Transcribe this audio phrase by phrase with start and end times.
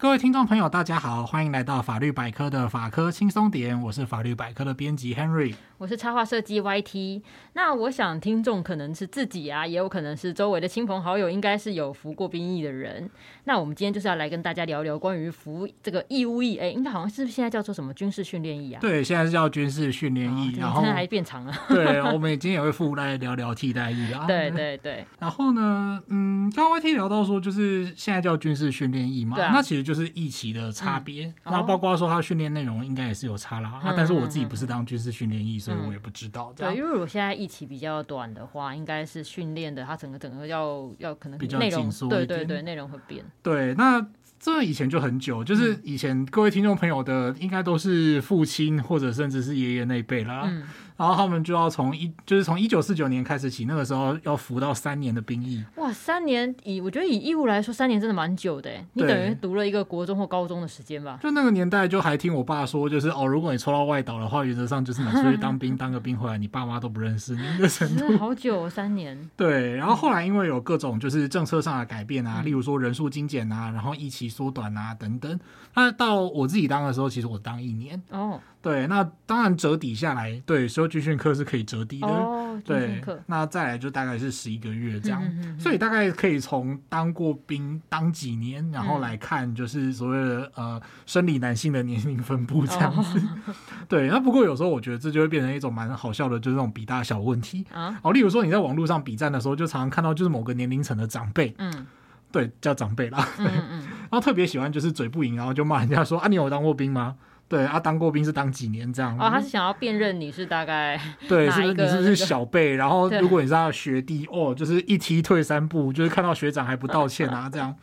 [0.00, 7.20] 各位听众朋友，大家好，欢迎来到法律百科的法科轻松点，我是法律百科的编辑 Henry，我是插画设计 YT。
[7.52, 13.10] 那我想听众可能是自己啊，也有可能是周围的亲朋好友，应该是有服过兵役的人。
[13.44, 18.80] 那我们今天就是要来跟大家聊聊关于服这个义务役，哎，应该好像是现在叫做什么军事训练役啊？
[18.80, 21.52] 对，现在是叫军事训练役，哦、然后还变长了。
[21.68, 24.24] 对，我们今天也会附带聊聊替代役啊。
[24.26, 25.04] 对对对。
[25.18, 30.70] 然后呢，嗯，刚刚 YT 聊到说，就是现在叫军事训练役嘛，啊、那其实就是役期的。
[30.72, 33.80] 差别，嗯、那包括说他训练内容应该也是有差啦。
[33.96, 36.52] 但是我自己不是当军事训练役，嗯、所以我也不知道。
[36.56, 43.24] 对，因为我现在役期比较短的话，应该是训练的，他整个整个要要可能比较紧缩，对对对，内容会变。
[43.42, 44.06] 对，那
[44.38, 50.44] 这以前就很久，就是以前各位听众朋友的，应该都是父亲或者甚至是爷爷那一辈啦。
[50.46, 50.62] 嗯
[51.00, 55.64] 然后他们就要从一，就是从一九四九年开始起，那个时候要服到三年的兵役。
[55.76, 58.70] 哇，三年以我觉得以义务来说，三年真的蛮久的。
[58.92, 61.18] 你等于读了一个国中或高中的时间吧？
[61.22, 68.18] 就那个年代，就还听我爸说，就是哦，如果你抽到外岛的话，原则上就是你出去当兵， 当个兵回来，你爸妈都不认识你 的程度。
[68.18, 69.18] 好久，三年。
[69.38, 75.40] 对，然后后来因为有各种就是政策上的改变啊，例如说人数精简啊，然后一期缩短啊等等。
[75.74, 78.02] 那到我自己当的时候，其实我当一年。
[78.10, 78.38] 哦。
[78.62, 82.06] 对，那当然折抵下来，对，所有军训课是可以折抵的。
[82.06, 93.18] 哦，对，那再来就大概是十一个月这样，嗯、哼哼所以大概可以从当过兵当几年，然后来看就是所谓的呃生理男性的年龄分布这样子。
[93.46, 93.54] 哦、
[93.88, 97.98] 对，那不过有时候我觉得这就会变成一种蛮好笑的，就是那种比大小问题啊。
[98.02, 101.86] 哦，例如说你在网络上比战的时候，就常常看到就是某个年龄层的长辈，嗯，
[102.30, 103.80] 对，叫长辈啦，嗯嗯
[104.10, 107.16] 然后特别喜欢就是嘴不赢，然后就骂人家说啊，你有当过兵吗？
[107.50, 109.14] 对啊，当过兵是当几年这样？
[109.18, 110.98] 哦，他是想要辨认你是大概
[111.28, 112.76] 对，是不是你是不是小辈？
[112.76, 117.74] 然后如果你是他的学弟，哦，就是一踢退三步，就是看到学长还不道歉啊，这样。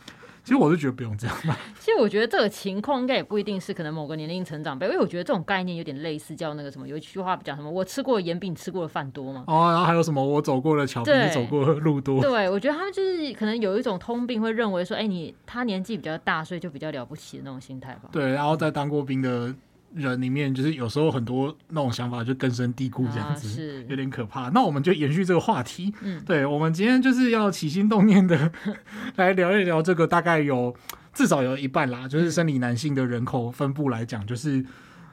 [0.43, 1.35] 其实我是觉得不用这样。
[1.77, 9.43] 其实我觉得这个情况应该也不一定是可能某个年龄成长辈，因为我觉得这种概念有点类似，叫那个什么，有一句话讲什么，我吃过的盐比你吃过的饭多嘛。
[9.47, 12.21] 哦，然后还有什么，我走过的桥比你走过的路多。
[12.21, 18.07] 对，我觉得他们就是可能有一种通病，会认为说，哎，你他年纪比较大，所以就比较了不起的那种心态吧。
[18.13, 19.53] 对，然后在当过兵的。
[19.97, 24.49] 人里面就是有时候很多那种想法就根深蒂固这样子，啊、是有点可怕。
[24.49, 28.51] 那我们就延续这个话题，嗯，对，我们今天就是要起心动念的
[29.17, 30.75] 来聊一聊这个，大概有
[31.13, 34.65] 至少有一半啦，就是生理男性的人口分布来讲，就是。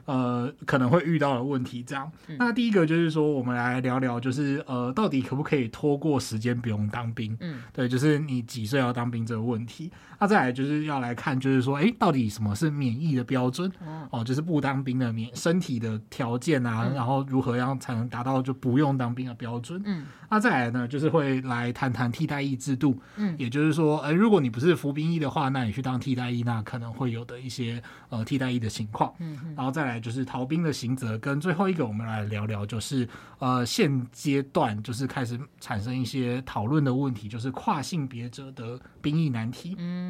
[0.05, 2.11] 呃，可能会遇到的问题，这样。
[2.27, 7.35] 嗯、那第一个就是说，我们来聊聊，就是呃，到底可不可以拖过时间不用当兵？
[7.39, 9.89] 嗯，对，就是你几岁要当兵这个问题。
[10.19, 13.69] 那再来就是要来看，就是说，哎，到底什么是免疫的标准？
[13.83, 19.81] 哦，哦，就是不当兵的免身体的条件啊，嗯、然后如何样才能达到就不用当兵的标准？
[19.83, 22.97] 嗯，那再来呢，就是会来谈谈替代役制度。
[23.17, 29.11] 嗯，也就是说，哎，如果你不是服兵役的话，那你去当替代役，那可能会有的一些呃替代役的情况。
[29.19, 29.95] 嗯，然后再来。
[30.05, 33.09] 就是逃兵的刑责，跟最后一个，我们来聊聊，就是
[33.39, 39.73] 呃，现阶段就是开始产生一些讨论的问题，就是跨性别者的兵役难题。
[39.79, 40.04] 嗯，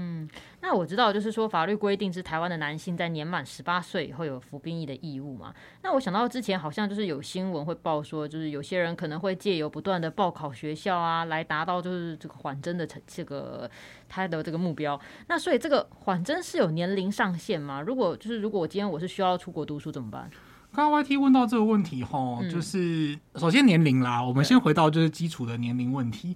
[0.62, 5.54] 那我知道，就是说法律规定是台湾的男性在年满十八岁以后有服兵役的义务嘛。
[5.84, 13.70] 那我想到之前好像就是有新闻会报说，就是有些人可能会借由不断的报考学校啊，来达到就是这个缓征的这个
[14.10, 15.00] 他的这个目标。
[15.28, 17.82] 那所以这个缓征是有年龄上限吗？
[17.82, 20.30] 如果就是如果我今天我是需要出国读书怎么办？
[20.74, 26.36] 刚刚 YT 问到这个问题哈，就是首先年龄啦，我们先回到就是基础的年龄问题。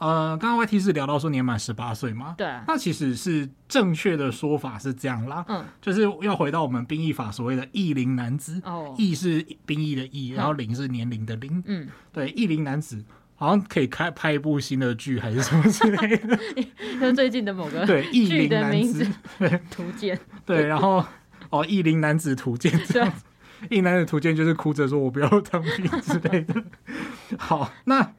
[0.00, 2.34] 呃，刚刚 YT 是聊到说年满十八岁嘛？
[2.38, 2.46] 对。
[2.66, 16.38] 那其实是正确的说法是这样啦，嗯，就是要回到我们兵役法所谓的役龄男子，哦，役是兵役的役，然后龄是年龄的龄，嗯，对，役龄男子好像可以开拍一部新的剧还是什么之类的，
[16.98, 19.06] 跟最近的某个对役龄男子
[19.38, 21.04] 对图鉴，对，然后
[21.50, 23.24] 哦役龄男子图鉴这样子，
[23.68, 26.64] 役龄男子图鉴就是哭着说我不要当兵之类的。
[27.36, 28.12] 好，那。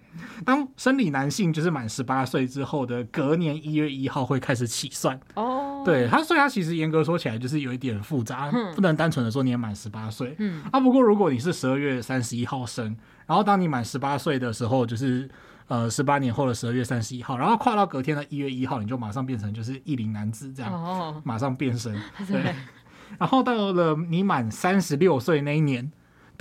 [0.46, 10.36] 当生理男性就是满十八岁之后的隔年一月一号会开始起算哦，对他，所以他其实严格说起来就是有一点复杂，嗯、不能单纯的说你满十八岁。
[10.40, 12.96] 嗯，啊，不过如果你是十二月三十一号生，
[13.26, 15.30] 然后当你满十八岁的时候，就是
[15.68, 21.94] 呃十八年后的十二月三十一号，然后跨到隔天的一月一号，你就马上变成就是异龄男子这样，哦，马上变身。
[22.28, 22.56] 对，对
[23.20, 25.92] 然后到了你满三十六岁那一年。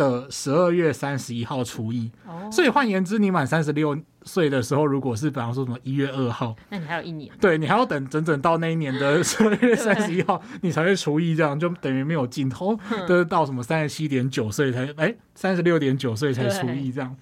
[0.01, 12.75] 的十二月三十一号除以，哦、所以换言之，你满三十六岁的时候，如果是比方说什么一月二号， 那你还有一年，对，你还要等整整到那一年的 十二月三十一号，你才会除以，这样就等于没有尽头，
[13.07, 17.15] 都、就是到什么三十七点九岁才哎，三十六点九岁才除以，这样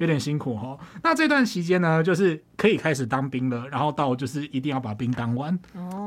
[0.00, 0.76] 有点辛苦哦。
[1.04, 5.56] 那这段期间呢，就是可以开始当兵了，然后到就是一定要把兵当完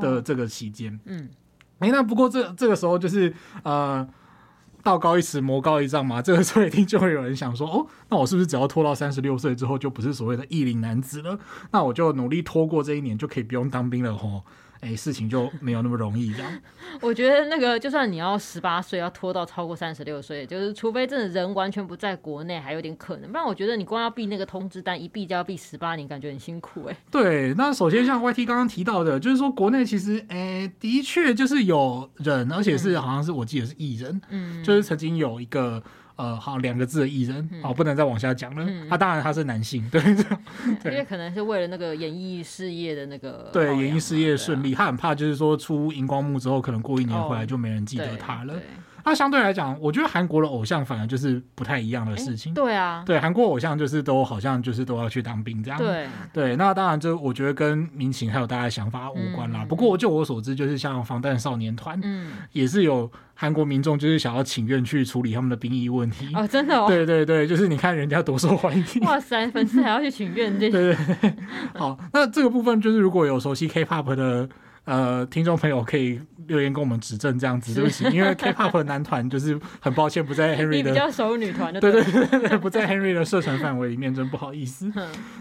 [0.02, 1.28] 的这个期间，哦、嗯。
[1.78, 3.32] 哎，那不过这这个时候就是
[3.62, 4.04] 呃，
[4.88, 6.22] 道高一尺，魔高一丈嘛。
[6.22, 11.38] 这个时候一定就会有人想说， 哦，那我是不是只要拖到三十六岁之后，就不是所谓的适龄男子了？
[11.72, 14.42] 那我就努力拖过这一年，就可以不用当兵了吼。
[14.80, 16.52] 哎，事情就没有那么容易这样。
[17.00, 23.30] 我觉得那个，就算你要十八岁，要拖到超过三十六岁，就是除非真的人完全不在国内，还有点可能。
[23.30, 26.96] 不然我觉得你光要避那个通知单，一避就要避十八年，感觉很辛苦哎。
[27.10, 35.82] 对，那首先像 YT 刚刚提到的，就是说国内其实，哎，的确就是有人，而且是好像是我记得是艺人，嗯，就是曾经有一个。
[36.18, 38.66] 呃，好，两个字的艺人，好、嗯，不能再往下讲了。
[38.90, 40.02] 他、当然他是男性， 对，
[40.82, 48.54] 对，因为可能是为了那个演艺事业的那个，对，演艺事业顺利，他很怕就是说出荧光幕之后，可能过一年回来就没人记得他了。
[49.08, 52.52] 哦那相对来讲，我觉得韩国的偶像反而就是不太一样的事情。
[52.52, 55.78] 对啊，对，韩国偶像就是都好像就是都要去当兵这样。
[55.78, 59.64] 对对，那当然就我觉得跟民情还有大家的想法无关啦。
[59.66, 66.30] 不过就我所知，就是像防弹少年团，嗯，也是有韩国民众就是想要请愿去处理他们的兵役问题。
[66.34, 66.86] 哦，真的哦。
[66.86, 68.84] 对对对，就是你看人家多受欢迎。
[69.06, 71.34] 哇塞，粉丝还要去请愿，对对对。
[71.74, 74.46] 好，那这个部分就是如果有熟悉 K-pop 的。
[74.84, 84.92] 呃，听众朋友可以留言跟我们指正这样子，对不起，因为 K-pop 的男团就是很抱歉不在 Henry 的，比较熟女团的，对对对对，不在 Henry 的射程范围里面，真不好意思。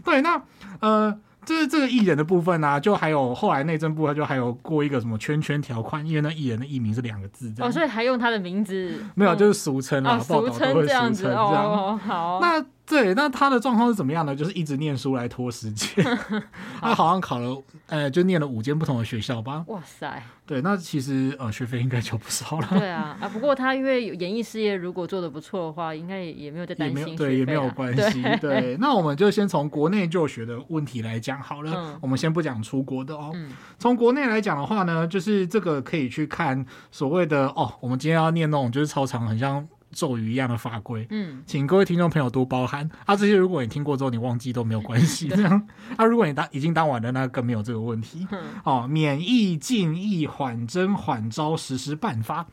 [0.05, 0.39] 对，那
[0.81, 1.19] 呃。
[1.45, 7.69] 就是这个艺人的部分呢、啊，就还有后来内政部，他就还有过一个什么圈圈条款，因为那艺人的艺名是两个字，这样。
[7.69, 9.01] 哦，所以还用他的名字？
[9.15, 11.25] 没有，就是俗称啊，报道都会俗称这样子。
[11.27, 12.39] 哦，好。
[12.41, 14.33] 那对，那他的状况是怎么样呢？
[14.33, 16.03] 就是一直念书来拖时间。
[16.79, 19.65] 他好像考了，呃，就念了五间不同的学校吧。
[19.67, 20.23] 哇塞。
[20.45, 22.67] 对，那其实呃学费应该就不少了。
[22.69, 28.21] 对啊， 啊不过他因为演艺事业如果做的不错的话，应该也也没有在担心、啊、对，也没有关系。
[28.21, 31.73] 对， 对，那我们就先从国内就学的问题来讲好了。
[31.75, 33.35] 嗯、我们先不讲出国的哦。
[33.77, 39.67] 从、嗯、国内来讲的话呢，就是这个可以去看所谓的哦，我们今天要念那种就是超长，很像。
[39.91, 43.15] 咒语一样的法规，嗯，请各位听众朋友多包涵啊。
[43.15, 46.05] 这些如果你听过之后你忘记都没有关系，这样啊。
[46.05, 48.27] 如果你当已经当完了，那更没有这个问题。
[48.63, 52.45] 哦，免疫禁疫缓征缓招实施办法。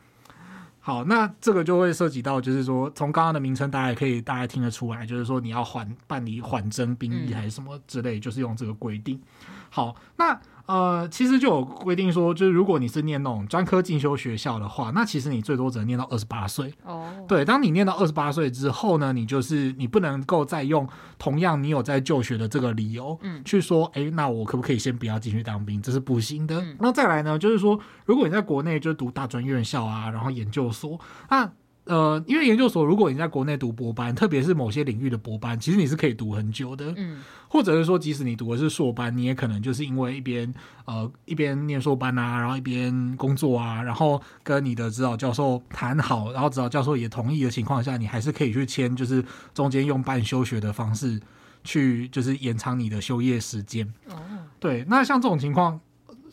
[0.79, 9.21] 好，那这个就会涉及到，就是说从刚刚的名称，大家也可以大概听得出来，就是说你要缓办理缓征兵役还是什么之类，就是用这个规定。
[9.69, 10.39] 好，那。
[10.65, 16.73] 呃，其实就有规定说，就是如果你是念那种专科进修学校的话，那其实你最多只能念到二十八岁。
[16.83, 25.81] 哦，对，当你念到二十八岁之后呢，你就是你不能够再用同样你有在就学的这个理由，嗯，去说，哎，那我可不可以先不要进去当兵？
[25.81, 26.59] 这是不行的。
[26.59, 26.75] 嗯。
[26.79, 31.51] 那再来呢，就是说，如果你在国内就读大专院校啊，然后研究所，那。
[31.85, 36.91] 呃，因为研究所，如果你在国内读博班，特别是某些领域的博班，其实你是可以读很久的。
[36.97, 40.51] 嗯，或者是说，即使你读的是硕班，你也可能就是因为一边
[40.85, 49.23] 呃一边念硕班啊，然后一边工作啊，然后跟你的指导教授谈好，然后指导教授也同意的情况下，你还是可以去签，就是
[49.53, 51.21] 中间用半休学的方式
[51.63, 53.87] 去，就是延长你的休业时间。
[54.09, 54.17] 哦，
[54.59, 55.79] 对，那像这种情况。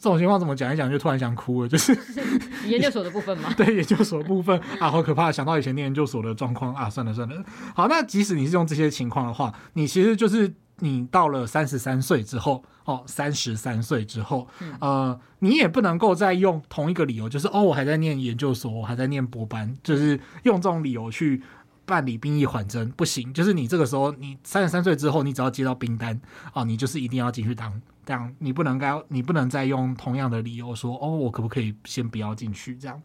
[0.03, 1.97] 这种情况怎么讲一讲就突然想哭了，就是
[2.67, 3.51] 研究所的部分嘛。
[3.57, 5.31] 对，研究所的部分啊，好可怕！
[5.31, 7.45] 想到以前念研究所的状况啊，算了算了。
[7.73, 14.49] 好，那即使你是用这些情况的话，你其实就是你到了三十三岁之后，哦，三十三岁之后，
[14.81, 21.41] 呃，你也不能够再用同一个理由，就是哦，我还在念研究所，我还在念博班，就是用这种理由去
[21.87, 23.33] 办理兵役缓征，不行。
[23.33, 26.21] 就是你这个时候，你三十三岁之后，你只要接到兵单
[26.53, 27.81] 啊，你就是一定要进去当。
[28.05, 32.77] 这样你不能该，你不能再用同样的理由说哦，我可不可以先不要进去？
[32.77, 33.01] 这样，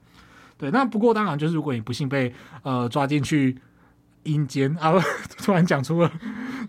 [0.58, 0.72] 对。
[0.72, 3.58] 那不过当然就是，如果你不幸被呃抓进去
[4.24, 4.94] 阴间 啊，
[5.38, 6.12] 突然讲出了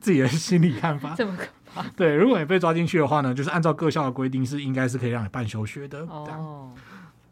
[0.01, 1.83] 自己的心理看法，这么可怕？
[1.97, 6.01] 对，如果你被抓进去的话呢，就是按照各校的规定是应该是可以让你办休学的。
[6.01, 6.23] 哦。
[6.27, 6.73] 这样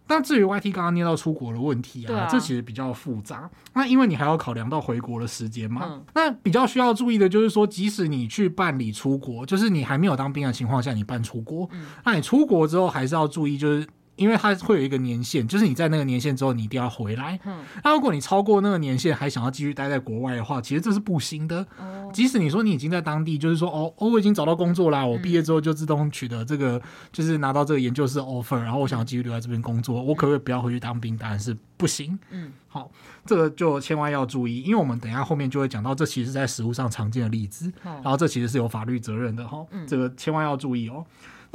[0.06, 3.50] 但至于 YT 刚刚念到出国的问题啊，啊，这其实比较复杂。
[3.74, 13.86] 那因为你还要考量到回国的时间嘛，嗯，那比较需要注意的就是说，即使你去办理出国，就是你还没有当兵的情况下，你办出国，嗯，那你出国之后还是要注意，就是。
[14.16, 17.38] 因为它会有一个年限，就是你在那个年限之后，你一定要回来。
[17.44, 21.64] 嗯，那如果你超过那个年限还想要继续待在国外的话，其实这是不行的。
[21.78, 26.80] 哦，即使你说你已经在当地，就是说哦，我已经找到工作啦，我毕业之后就自动取得这个，
[27.12, 31.16] 就是拿到这个研究室 offer，然后我想要继续留在这边工作，我可不可以不要回去当兵？
[31.16, 32.18] 当然是不行。
[32.30, 32.90] 嗯，好，
[33.24, 39.64] 这个就千万要注意，因为我们等一下后面就会讲到，这其实是在实务上常见的例子，然后这其实是有法律责任的哈。
[39.72, 41.04] 嗯，这个千万要注意哦。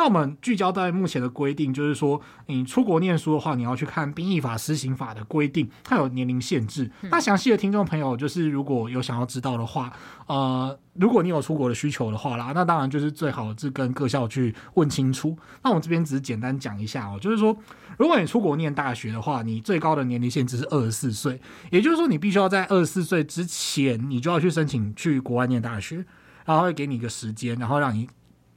[0.01, 6.89] 那我们聚焦在目前的规定，就是说你出国念书的话，你要去看兵役法施行法的规定，它有年龄限制。
[7.03, 9.93] 嗯、那详细的听众朋友，就是如果有想要知道的话，
[10.25, 15.37] 呃，如果你有出国的需求的话啦，那当然就是最好是跟各校去问清楚。
[15.61, 17.55] 那我们这边只是简单讲一下哦，就是说，
[17.99, 21.39] 如果你出国念大学的话，你最高的年龄限制是二十四岁，
[21.69, 26.03] 也就是说，你必须要在二十四岁之前，你就要去申请去国外念大学，
[26.43, 28.09] 然后会给你一个时间，然后让你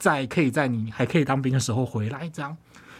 [0.04, 2.54] 在可以在你还可以当兵的时候回来，这样。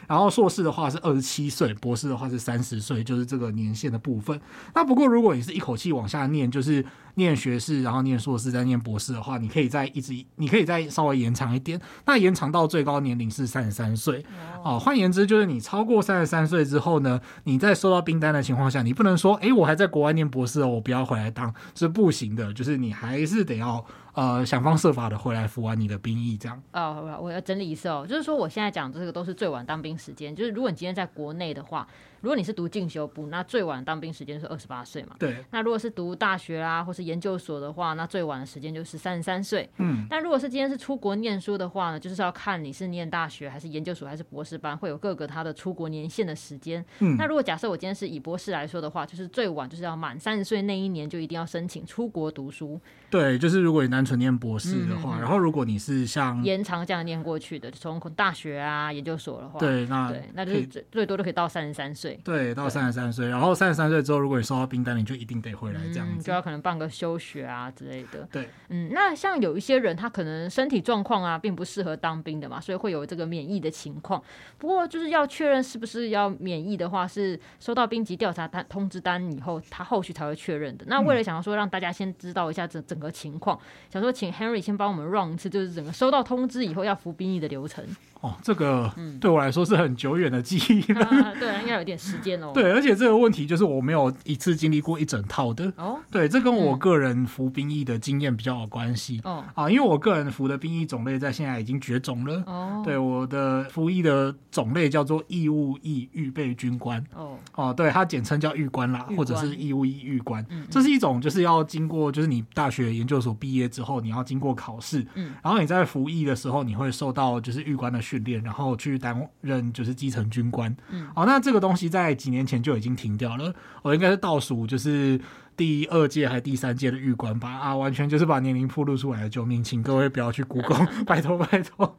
[0.09, 4.41] 然后硕士的话是二十七岁，博士的话是三十岁，就是这个年限的部分。
[4.75, 6.85] 那不过如果你是一口气往下念，就是
[7.15, 11.81] 念学士，然后念硕士，再念博士的话，你可以再一直，你可以再稍微延长一点。
[12.07, 14.25] 那延长到最高年龄是三十三岁。
[14.63, 22.53] 哦，换言之，就是你超过三十三岁之后呢，你在收到兵单的情况下，你不能说，哎，我还在国外念博士哦，我不要回来当，是不行的。
[22.53, 23.85] 就是你还是得要。
[24.15, 26.63] 呃，想方设法的回来服完你的兵役，这样。
[26.73, 31.89] 哦，我要整理一次哦，就是说我现在讲的这个都是最晚当兵时间，就是如果你今天在国内的话。
[32.25, 35.15] 如果你是读进修部，那最晚当兵时间是二十八岁嘛？
[35.19, 35.45] 对。
[35.51, 39.69] 那如果是读大学啊，或是研究所的话，那最晚的时间就是三十三岁。
[39.77, 40.07] 嗯。
[40.09, 46.83] 但如果是今天是出国念书的话呢，就是要看你是念大学还是研究所还是博士班，会有各个他的出国年限的时间。
[47.01, 47.15] 嗯。
[47.19, 52.81] 那如果假设我今天是以博士来说的话，就是最晚就是要满三十岁那一年就一定要申请出国读书。
[53.11, 62.14] 对，就是如果你单纯念博士的话，嗯、然后如果你是像延长这样念过去的，从大学啊研究所的话，对，那对，那就是最最多都可以到三十三岁。
[62.25, 62.95] 对，到三十。
[62.95, 68.23] 三岁，然后三十三岁之后，如果你收到兵单，你就一定得回来，这样子、嗯、就要可能办个休学啊之类的。
[68.31, 74.23] 对，嗯，那像有一些人，他可能身体状况啊，并不适合当兵的嘛，所以会有这个免疫的情况。
[74.59, 80.85] 不过就是要确认是不是要免疫的话，是收到兵籍调查单通知单以后，他后续才会确认的。
[80.87, 83.59] 那为了想要说让大家先知道一下整整个情况，
[83.91, 87.85] 想说请 Henry 先帮我们 run 一次，就是整个收到通知以后要服兵役的流程。
[88.25, 88.91] 哦，这个
[89.21, 91.33] 对我来说是很久远的记忆了、嗯啊。
[91.39, 92.53] 对，应该有点时间哦。
[92.57, 95.71] 对，而且这个问题就是我没有一次经历过一整套的。
[95.77, 99.21] 哦，对，这跟我个人服兵役的经验比较有关系。
[99.25, 102.43] 哦，啊，因为我个人服的兵役种类在现在已经绝种了。
[102.47, 107.05] 哦，对，我的服役的种类叫做义务役预备军官。
[107.15, 110.43] 哦，哦，对，它简称叫预官啦，官或者是义务役预官。
[110.71, 115.05] 这是一种就是要经过，就是你大学研究所毕业之后，你要经过考试。
[115.15, 118.99] 嗯，然后你在服役的时候，你会受到就是预官的训练，然后去。
[119.05, 123.53] 担任就是基层军官，嗯，好，那这个东西在几年前就已经停掉了。
[123.83, 125.21] 我应该是倒数，就是
[125.55, 127.51] 第二届还是第三届的预官吧？
[127.51, 129.63] 啊，完全就是把年龄铺露出来的，救命！
[129.63, 131.99] 请各位不要去 Google， 拜托拜托。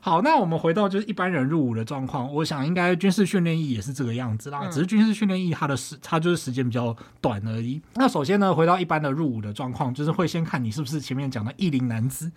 [0.00, 7.80] 好，那我们回到就是一般人入伍的状况，我想应该军事训练役也是这个样子啦，嗯、只是军事训练役它的时它就是时间比较短而已。
[7.94, 12.30] 那首先呢，回到一般的入伍的状况，就是会先看你是不是前面讲的役龄男子。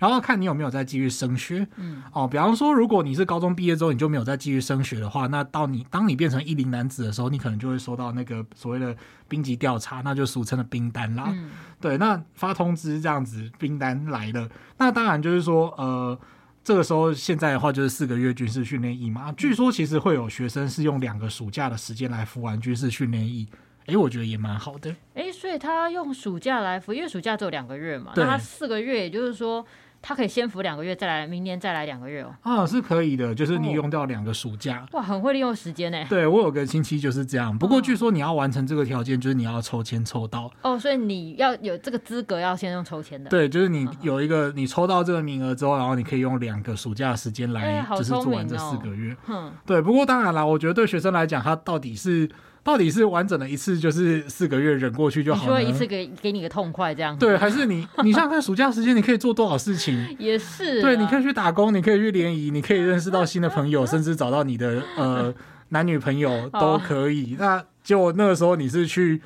[0.00, 8.96] 然后看你有没有再继续升学，嗯，哦，比方说，如果你是高中毕业之后你就没有再继续升学的话，那到你当你变成一龄男子的时候，你可能就会收到那个所谓的
[9.28, 11.28] 兵籍调查，那就俗称的兵单啦。
[11.28, 16.18] 嗯、对，那发通知这样子，兵单来了，那当然就是说，呃，
[16.64, 19.30] 这个时候现在的话就是四个月军事训练役嘛。
[19.32, 23.46] 据说其实会有学生是用两个暑假的时间来服完军事训练役，
[23.84, 24.96] 哎，我觉得也蛮好的。
[25.12, 29.62] 哎，所以他用暑假来服，因为暑假只有两个月嘛，那他四个月，也就是说。
[30.02, 32.34] 他可以先服两个月，再来明年再来两个月哦。
[32.42, 34.86] 啊，是可以的，就是你用掉两个暑假。
[34.92, 36.04] 哇，很会利用时间呢。
[36.08, 40.50] 对，我有个亲戚就是这样，不过据说你要完成这个条件，就是你要抽签抽到。
[40.62, 43.28] 哦，所以你要有这个资格，要先用抽签的。
[43.28, 49.16] 对，就是你有一个，你抽到这个名额之后，然后你可以用两个暑假的时间来，就是做完这四个月。
[49.28, 49.82] 嗯，对。
[49.82, 52.28] 不过当然啦，我觉得对学生来讲，他到底是。
[52.62, 55.58] 到底是完整的一次，就是四个月忍过去就好了。
[55.58, 57.24] 你说一次给给你个痛快这样子。
[57.24, 60.16] 对，还是你 你想想看，暑假时间你可以做多少事情？
[60.18, 60.80] 也是。
[60.82, 65.32] 对，你可以去打工，你可以去联谊，你可以认识到新的朋友， 甚至找到你的呃
[65.70, 67.36] 男女朋友都可以。
[67.38, 69.20] 那就那个时候你是去。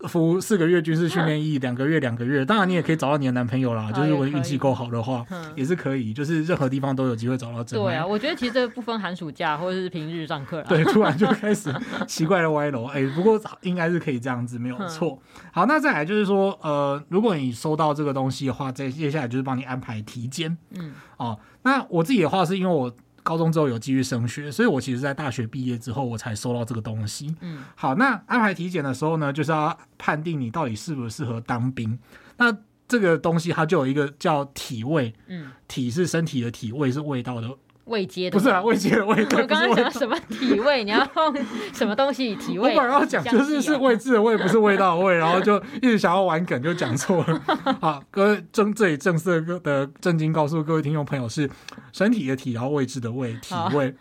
[0.00, 3.90] 服四个月军事训练役，两个月两个月，当然你也可以找到你的男朋友啦。
[3.90, 5.24] 就是如果运气够好的话，
[5.54, 7.84] 也是可以，就是任何地方都有机会找到真爱。
[7.84, 10.62] 对啊，我觉得其实这不分寒暑假或者是平日上课。
[10.68, 11.74] 对，突然就开始
[12.06, 15.18] 奇怪的歪楼，哎，不过应该是可以这样子，没有错。
[15.50, 20.56] 好，那再来就是说，呃，如果你收到这个东西的话，再接下来就是帮你安排体检。
[20.74, 22.92] 嗯，哦，那我自己的话是因为我。
[23.26, 27.34] 高中之后有继续升学，所以我其实，在大学毕业之后，我才收到这个东西。
[27.40, 31.98] 嗯，好，那安排体检的时候呢，就是要判定你到底适不适合当兵。
[32.36, 32.56] 那
[32.86, 37.50] 这个东西它就有一个叫体味，嗯，体是身体的体，味是味道的
[37.86, 39.16] 位阶的不是啊，位阶的位。
[39.24, 40.84] 我刚刚讲什么体位？
[40.84, 41.36] 你要用
[41.72, 42.70] 什么东西体位？
[42.70, 47.42] 我本来要讲就是是位置的位，不是味道的味，然后就一直想要玩梗，就讲错了。
[47.80, 51.48] 好，各位正这里正式的正经告诉各位听众朋友是
[51.92, 53.94] 身体的体，然后位置的位，体位。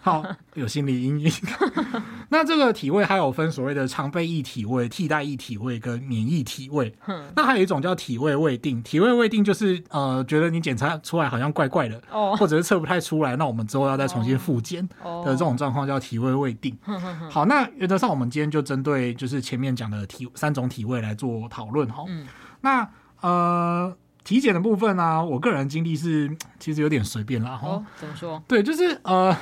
[0.00, 1.32] 好，有心理阴影。
[2.30, 6.92] 那这个体位还有分所谓的常备役体位、替代役体位跟免疫体位。
[7.36, 12.00] 那还有一种叫体位未定，体位未定就是呃，觉得你检查出来好像怪怪的，
[12.36, 14.86] 或者是测不太出来，那我们之后要再重新复检
[15.24, 16.76] 的这种状况叫体位未定。
[17.30, 22.04] 好，那原则上我们今天就针对就是前面讲的体三种体位来做讨论哈。
[22.60, 22.88] 那
[23.20, 27.84] 呃，体检的部分呢、啊，我个人经历是其实有点随便啦哈、哦。
[27.96, 28.42] 怎么说？
[28.48, 29.36] 对，就是呃，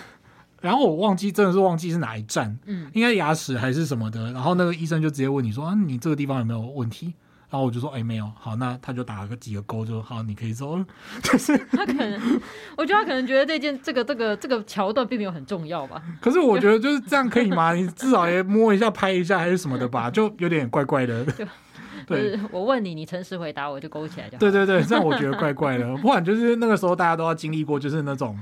[0.60, 7.14] 然后我忘记真的是忘记是哪一站，嗯，应该牙齿还是什么的，然后那个医生就直接问你说啊，你这个地方有没有问题？
[7.50, 8.30] 然后我就说，哎，没有。
[8.38, 10.84] 好，那他就打了个几个勾，就好，你可以走了。
[11.22, 12.40] 就是他可能，
[12.76, 16.02] 我觉得他可能觉得这件这个这个这个桥段并没有很重要吧。
[16.20, 17.72] 可是我觉得就是这样可以吗？
[17.72, 21.24] 你至少也摸一下、拍一下还是什么的吧，就有点怪怪的。
[22.06, 24.38] 对， 我问你，你诚实回答，我就勾起来就好。
[24.40, 25.96] 对对对，这样我觉得 怪怪的。
[25.96, 28.38] 不然就是那个时候大家都要经历过，就是那种，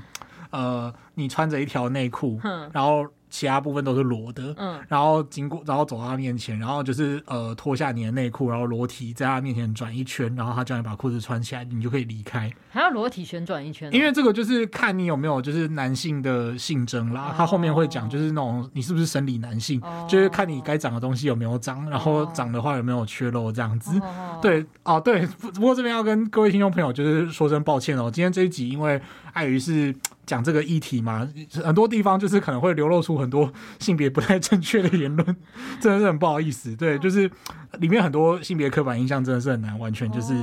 [0.49, 2.39] 呃，你穿着一条内裤，
[2.73, 3.05] 然后。
[3.29, 12.51] 其他部分都是裸的，嗯，然后经过，然后走到他面前，然后就是呃脱下你的内裤，然后裸体在他面前转一圈，然后他叫你把裤子穿起来，你就可以离开。
[12.69, 13.93] 还要裸体旋转一圈？
[13.93, 23.99] 因为这个就是看你有没有就是男性的性征啦，哦、他后面会讲就是那种你是不是生理男性，哦、就是看你该长的东西有没有长，然后长的话有没有缺漏这样子。
[23.99, 29.01] 哦、对，哦对，不过这边要跟各位听众朋友就是说声抱歉哦，今天这一集因为
[29.37, 29.95] 碍于是。
[30.27, 31.25] 讲这个议题嘛，
[31.63, 35.25] 很多地方就是可能会流露出很多性别不太正确的言论，
[35.79, 36.75] 真的是很不好意思。
[36.75, 37.31] 对，就是
[37.79, 40.33] 里面很多性别刻板印象真的是很难完全就是。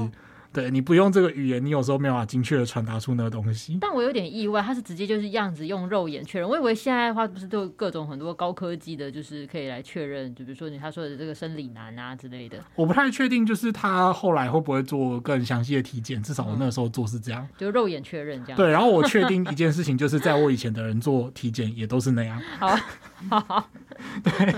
[0.55, 3.77] 对，你不用这个语言，你有时候没有办法精确的传达出那个东西。
[3.81, 6.49] 但我有点意外，他是直接就是样子用肉眼确认。
[6.49, 12.59] 我以为现在的话不是都有各种很多高科技的，就是可以来确认，就比如说你他说的这个生理男啊之类的。
[12.77, 16.23] 我不太确定，就是他后来会不会做更详细的体检？
[16.23, 18.57] 至少我那时候做是这样，嗯、就肉眼确认这样。
[18.57, 22.41] 对，然后我确定 一件事情，就是在我以前的人做体检也都是那样。
[22.61, 22.79] 好，
[23.29, 23.69] 好，
[24.23, 24.55] 对。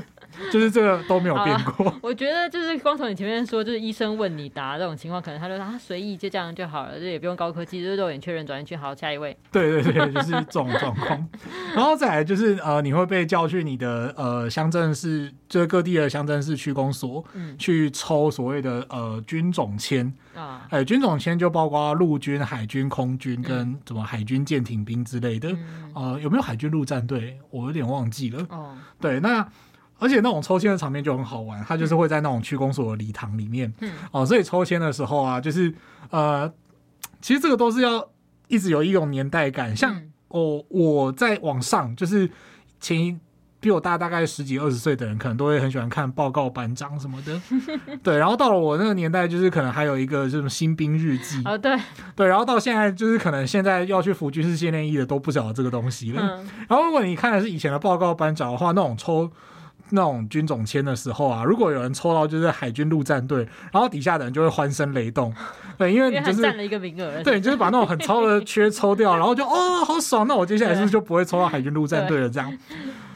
[0.50, 1.92] 就是这个都没有变过。
[2.02, 8.76] 我觉得就是光从你前面说，就是医生问你答这种情况，可能他就说他随意就这样就好了，就也不用高科技，就是肉眼确认转进去。
[8.76, 9.36] 好，下一位。
[9.50, 11.28] 对对对， 就是这种状况。
[11.74, 20.66] 然后再来就是呃，你会被叫去你的呃乡镇市，就是各地的乡镇市区公所，嗯，去抽所谓的呃军种签啊。
[20.70, 25.50] 哎，军种签就包括陆军、海军、空军跟什么海军舰艇兵之类的。
[25.50, 27.38] 嗯、呃，有没有海军陆战队？
[27.50, 28.46] 我有点忘记了。
[28.50, 29.46] 哦，对，那。
[29.98, 35.72] 而且那种抽签的场面就很好玩，他就是会在那种区公所的礼堂里面，嗯，哦，所以抽签的时候啊，就是
[36.10, 36.52] 呃，
[37.22, 38.06] 其实这个都是要
[38.48, 39.74] 一直有一种年代感。
[39.74, 42.30] 像我我在网上，就是
[42.78, 43.18] 前一
[43.58, 47.40] 比我大大概十几二十岁的人，可能都会很喜欢看报告班长什么的，
[48.02, 48.18] 对。
[48.18, 51.74] 然后到了我那个年代，就是可能还有一个这种新兵日记，哦，对
[52.14, 52.26] 对。
[52.26, 56.20] 然后到现在，就是可能现在要去服军事训练役的都不晓得这个东西了。
[56.20, 59.32] 嗯、然后如果你看的是以前的报告班长的话，那种抽。
[59.90, 65.32] 那种军种签的时候啊，如果有人抽到就是海军陆战队，然后底下的人就会欢声雷动，
[65.78, 72.28] 对，因为你就是占了一个名额，对，你就是把那种很超的缺抽掉， 然后就哦好爽，那我接下来是不是就不会抽到海军陆战队了？
[72.28, 72.52] 这样，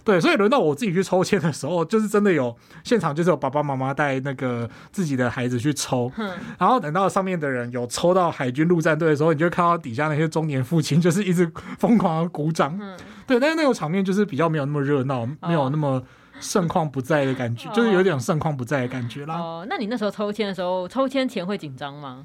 [0.05, 6.11] 对，所以轮到我自己去抽签的时候，就是真的有现场就是有爸爸妈妈带那个自己的孩子去抽，
[6.59, 12.79] 然后等到上面的人有抽到海军陆战队的时候，你就会看到底下那些中年父亲就是一直疯狂的鼓掌，
[13.27, 16.03] 对，但是那个场面就是比较没有那么热闹，没有那么。
[16.41, 19.37] 盛况不在的感觉， 就是有点盛况不在的感觉啦。
[19.37, 22.25] 哦，那你那时候抽签的时候，抽签前会紧张吗？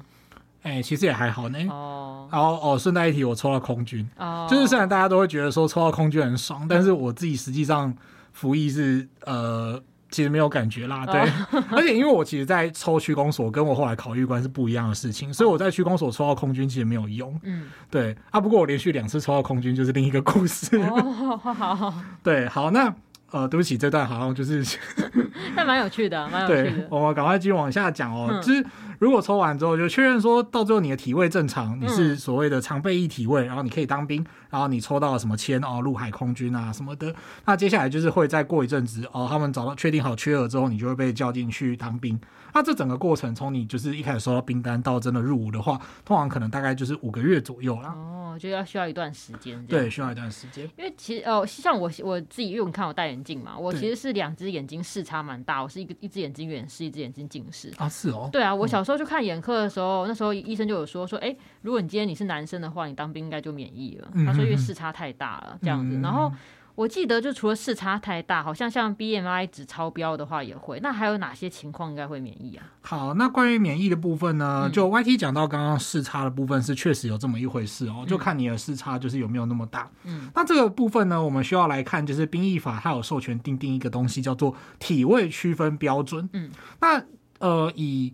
[0.62, 1.58] 哎、欸，其实也还好呢。
[1.70, 4.04] 哦，然后哦，顺带一提，我抽到空军。
[4.18, 7.94] 哦，就是虽然大家都会觉得说抽到空军很爽，但是我自己实际上
[8.32, 11.06] 服役是呃，其实没有感觉啦。
[11.06, 17.38] 对，哦、 而且因为我其实，在抽区公所跟我后来考预官是不一样的事情，所以我在区公所抽到空军其实没有用。
[17.44, 20.76] 嗯，对啊，不过我连续两次抽到空军就是另一个故事。
[20.78, 21.94] 哦，好好好。
[22.24, 22.92] 对，好那。
[23.32, 24.78] 呃，对不起，这段好像就是，
[25.56, 26.86] 但蛮有趣的， 蛮有趣的。
[26.88, 28.28] 我们赶快继续往下讲哦。
[28.30, 28.64] 嗯、就是
[28.98, 42.18] 如果抽完之后就确认说到最后你的体位正常，你是所谓的常备役体位，然后你可以当兵，然后你抽到了什么签哦，陆海空军啊什么的，那接下来就是会再过一阵子哦，他们找到确定好缺额之后，你就会被叫进去当兵。
[42.54, 47.92] 那这整个过程从你就是一开始收到兵单到真的入伍的话，通常可能大概就是五个月左右啦。
[47.94, 48.12] 哦。
[48.26, 49.64] 哦，就要需要一段时间。
[49.66, 50.64] 对，需要一段时间。
[50.76, 58.28] 因为其实哦，像我我自己，因为你看我戴眼镜嘛，我其实是两只眼睛视差蛮大，我是一个一只眼睛远视，一只眼睛近视啊，是哦。
[58.32, 64.10] 对啊，我小时候去看眼科的时候，嗯、那时候医生就有说说，哎，如果你今天你是男生的话，你当兵应该就免疫了。
[64.26, 66.32] 他说因为视差太大了，这样子，然后。
[66.76, 70.78] 我记得就除了视差太大，好像像 BMI 值超标的话也会。
[70.80, 72.64] 那还有哪些情况应该会免疫啊？
[72.82, 74.64] 好，那关于免疫的部分呢？
[74.66, 79.90] 嗯、就 YT 讲到刚刚视差的部分是确实有这么一回事哦，就看你的视差就是有没有那么大。
[80.04, 86.28] 嗯，那这个部分呢，我们需要来看就是兵役法它有授权定定一个东西叫做体位区分标准。
[86.34, 87.02] 嗯，那
[87.38, 88.12] 呃以。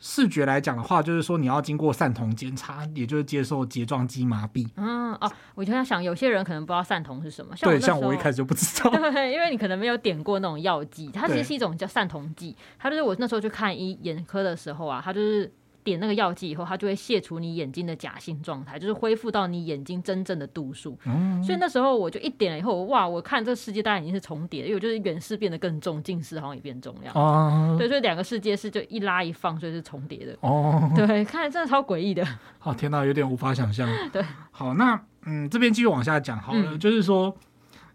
[0.00, 4.66] 视觉来讲的话，就是说你要经过散瞳检查，也就是接受睫状肌麻痹。
[4.76, 7.54] 嗯哦，我就在想，有些人可能不知道散瞳是什么。
[7.60, 8.90] 对，像我一开始就不知道。
[9.12, 12.56] 对，因为你可能没有点过那种药剂，它其实是一种叫散瞳剂。
[12.78, 15.52] 它就是我那时候去看医眼科的时候啊，它就是。
[15.82, 20.98] 点那个药剂以后，它就会卸除你眼睛的假性状态，就是恢复到你眼睛真正的度数。
[21.06, 27.12] 嗯，所以那时候我就一点了以后，哇，我看这个世界大概已经是重叠，因为我就是远视变得更重，近视好像也变重要。
[27.12, 30.36] 哦，对，所以两个世界是就一拉一放，所以是重叠的。
[30.40, 32.26] 哦， 对，看来真的超诡异的。
[32.58, 33.88] 好，天哪，有点无法想象。
[34.12, 37.36] 对，好，那嗯，这边继续往下讲好了，嗯、就是说，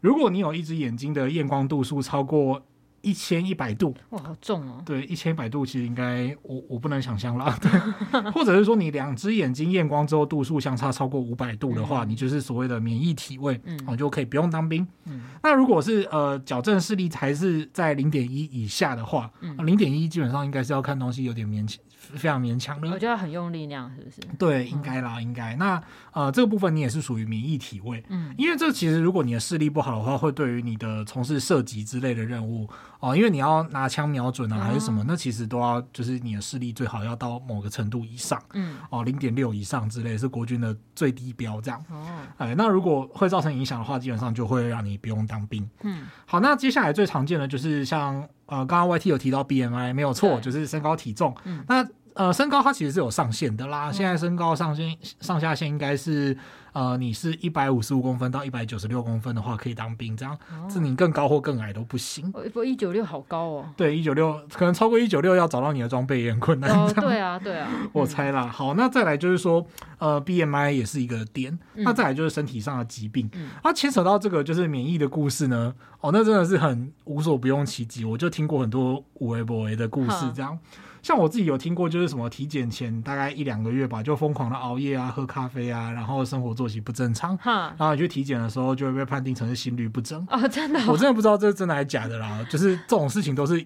[0.02, 2.62] 如果你有一只眼睛的验光度数超过。
[3.06, 4.82] 一千一百度，哇，好重哦！
[4.84, 7.56] 对，一千一百度其实应该我我不能想象啦。
[7.62, 14.86] 对，或者是说你两只眼睛验光之后度数相差超过五百度的话，嗯、你就是所谓的免疫体位，嗯，哦，就可以不用当兵。
[15.04, 21.80] 嗯，那如果是呃矫正视力还是在零点一以下的话，零点一基本上应该是要看东西有点勉强。
[22.14, 24.22] 非常勉强的，我觉得很用力那样，是不是？
[24.38, 25.56] 对，应该啦，应该。
[25.56, 32.70] 那呃，这个部分你也是属于免疫体位，嗯，因为这其实如果你的视力不好的话，会对于你的从事射击之类的任务
[33.06, 41.80] 哦、呃，因为你要拿枪瞄准啊，还是什么，哦、那其实都要就是你的视力最好要到某个程度以上，嗯，哦、呃，零点六以上之类是国军的最低标这样。
[41.92, 42.04] 哦，
[42.38, 45.70] 哎、呃，那如果会造成影响的话，基本上就会让你不用当兵。
[45.84, 48.16] 嗯，好，那接下来最常见的就是像
[48.48, 51.88] 呃，刚刚 YT 有提到 BMI 没有错，就是身高体重，嗯，那。
[52.16, 53.92] 呃，身高它其实是有上限的啦。
[53.92, 56.34] 现在身高上限上下限应该是，
[56.76, 60.38] 呃，你是一百五十五公分到一百九十六公分的话，可以当兵，这样。
[60.70, 62.30] 是你更高或更矮都不行。
[62.54, 63.66] 不，一九六好高哦。
[63.78, 66.70] 对，一九六可能超过一九六，要找到你的装备也很困难。
[66.70, 67.72] 哦，对啊，对啊。
[67.94, 68.46] 我猜啦。
[68.46, 69.66] 好，那再来就是说，
[70.00, 71.58] 呃，BMI 也是一个点。
[71.76, 73.30] 那再来就是身体上的疾病。
[73.36, 73.52] 嗯。
[73.64, 75.74] 啊，牵扯到这个就是免疫的故事呢。
[76.02, 78.04] 哦，那真的是很无所不用其极。
[78.04, 80.60] 我就听过很多有的没的的故事，这样。
[81.06, 90.26] 像我自己有听过，就是什么体检前大概一两个月吧，就疯狂的熬夜啊，喝咖啡啊，然后生活作息不正常，哈然后你去体检的时候就会被判定成是心律不整。
[90.32, 90.86] 哦，真的、哦？
[90.88, 92.44] 我真的不知道这是真的还是假的啦。
[92.50, 93.64] 就是这种事情都是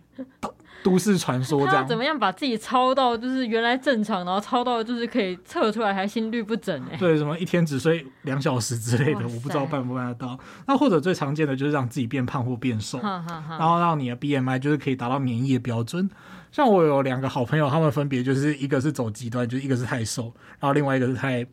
[0.84, 1.88] 都，市传说这样。
[1.88, 6.82] 怎么样把自己操到就是原来正常，然后操到就是可以测出来还心率不整？
[6.92, 10.40] 哎，对，什么一天只睡两小时之类的，我不知道办不办得到。
[10.68, 16.10] 那或者最常见的就是让自己变胖或变瘦，哈哈哈然后让你的 BMI 就是可以达到免疫的标准。
[16.52, 21.46] 像我有两个好朋友，他们分别就是一个是走极端，就是一个是太瘦，然后另外一个是太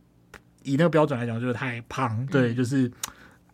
[0.62, 2.90] 以那个标准来讲就是太胖，对，就是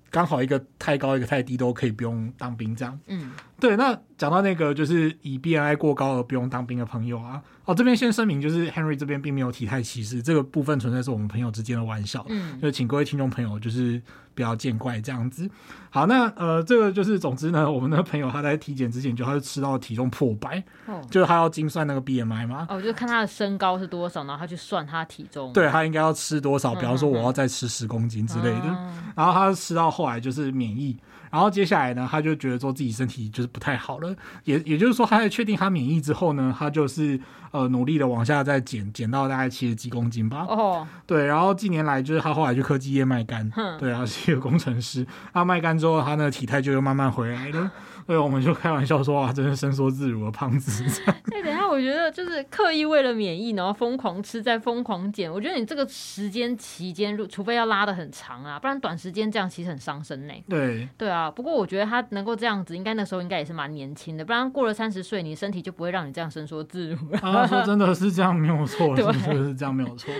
[0.09, 2.97] 刚好一个太高，一个太低都可以不用当兵这样。
[3.09, 3.77] 嗯，对。
[3.77, 7.41] 那讲到那个就是以 BMI 过高而不用当兵的朋友啊。
[7.65, 14.03] 哦，这边先声明，就是 Henry 这边并没有体态歧视，这个部分纯粹是我们朋友之间的玩笑，嗯，就请各位听众朋友就是
[14.35, 15.49] 不要见怪这样子。
[15.89, 30.97] 好，那呃，这个就是总之呢， 我们的朋友他在体检之前就他就吃到体重破百，哦，就是他要精算那个 BMI 嘛，哦，就看他的身高是多少，然后他去算他体重，对，他应该要吃多少，比方说我要再吃十公斤之类的，嗯、然后他吃到后来就是免疫。
[31.33, 34.15] 然后接下来呢，他就觉得说自己身体就是不太好了，
[34.45, 37.19] 也也就是说，他在确定他免疫之后呢，他就是
[37.53, 40.45] 呃努力的往下再减，减到大概七十几公斤吧。
[40.47, 45.07] 哦，对，然后近年来就是他后来去科技业卖肝，哼对啊，是一个工程师。
[45.33, 47.71] 他卖干之后，他那个体态就又慢慢回来了。
[48.07, 50.85] 对，我们就开玩笑说啊，真是伸缩自如的胖子。
[51.33, 55.33] 哎，等一下，我觉得就是刻意为了免疫，然后疯狂吃，再疯狂减。
[55.33, 60.35] 我觉得你这个时间期间，除非要拉的很长啊，不然短时间这样其实很伤身呢。
[60.49, 61.31] 对，对啊。
[61.31, 67.19] 不过我觉得他能够这样子，应该那时候应该也是蛮年轻的，不然过了三十岁，你身体就不会让你这样伸缩自如了。
[67.21, 70.13] 啊，说真的是这样没有错， 对是是这样没有错。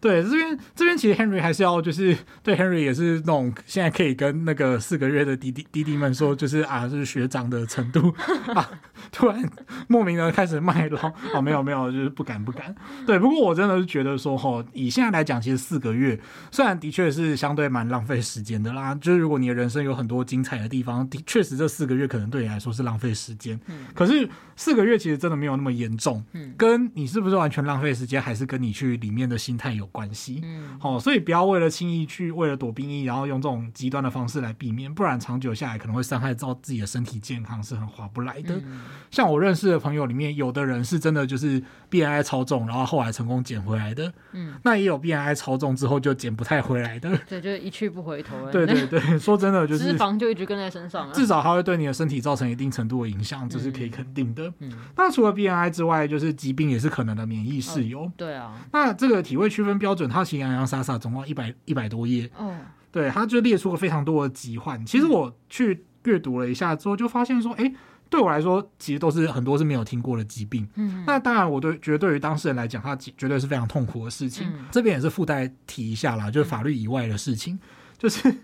[0.00, 8.14] 对，这边这边其实 Henry 还是要就是对 Henry 也是那种现在可以跟那个四个月的弟弟弟弟们说，就是啊，就是学长的程度
[8.54, 8.68] 啊，
[9.12, 9.42] 突然
[9.86, 11.00] 莫名的开始卖了
[11.34, 12.74] 啊，没有没有，就是不敢不敢。
[13.06, 16.18] 对，不过我真的是觉得说，吼，以现在来讲，其实四个月
[16.50, 18.94] 虽然的确是相对蛮浪费时间的啦。
[18.96, 23.58] 就是如果你的人生有很多精彩的地方，的确实这四个月可能对你来说是浪费时间。
[23.66, 23.86] 嗯。
[23.94, 26.24] 可是四个月其实真的没有那么严重。
[26.32, 26.54] 嗯。
[26.56, 30.40] 跟你是不是完全浪费时间，还是跟你去里面的心态有关系。
[30.44, 30.78] 嗯。
[30.78, 38.54] 好，所以不要为了轻易去为了躲兵役，然后用这种极端的方式来避免，不然长久下来可能会伤害到自己的身体健康，是很划不来的。
[38.56, 38.80] 嗯。
[39.10, 44.12] 像我认识的朋友里面，有的人是真的就是 BMI 超重，然后后来成功减回来的。
[44.32, 47.18] 嗯，那也有 BMI 超重之后就减不太回来的。
[47.28, 48.50] 对，就一去不回头。
[48.50, 51.14] 对对对， 说真的就是脂肪就一直跟在身上了。
[51.14, 54.52] 至少它会对你的身体造成一定程度的影响，这是可以肯定的。
[54.58, 58.10] 嗯，那除了 BMI 之外，就是疾病也是可能的免疫事由。
[58.16, 62.30] 对啊，那这个体位区分标准，它其实洋洋洒洒总共一百一百多页。
[62.36, 62.54] 哦，
[62.92, 64.84] 对，它就列出了非常多的疾患。
[64.84, 67.72] 其实我去阅读了一下之后，就发现说，哎。
[68.10, 70.66] 对我来说，其实都是很多是没有听过的疾病。
[70.76, 74.48] 嗯，那当然，我对觉得对于当事人来讲，他绝对是非常痛苦的事情。
[74.48, 77.60] 嗯、这边也是附带提一下啦，就是法律以外的事情，嗯、
[77.98, 78.34] 就是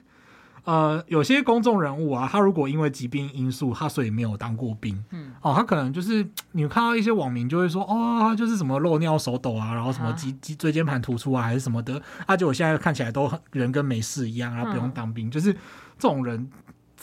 [0.65, 15.55] 呃，有些公众人物啊，他如果因为疾病因素，他所以没有当过兵，嗯，哦，他可能就是你看到一些网民就会说，哦，他就是什么漏尿、手抖啊，然后什么脊脊椎间盘突出啊，还是什么的，而且我现在看起来都人跟没事一样啊，不用当兵，嗯、就是
[15.99, 16.51] 这种人。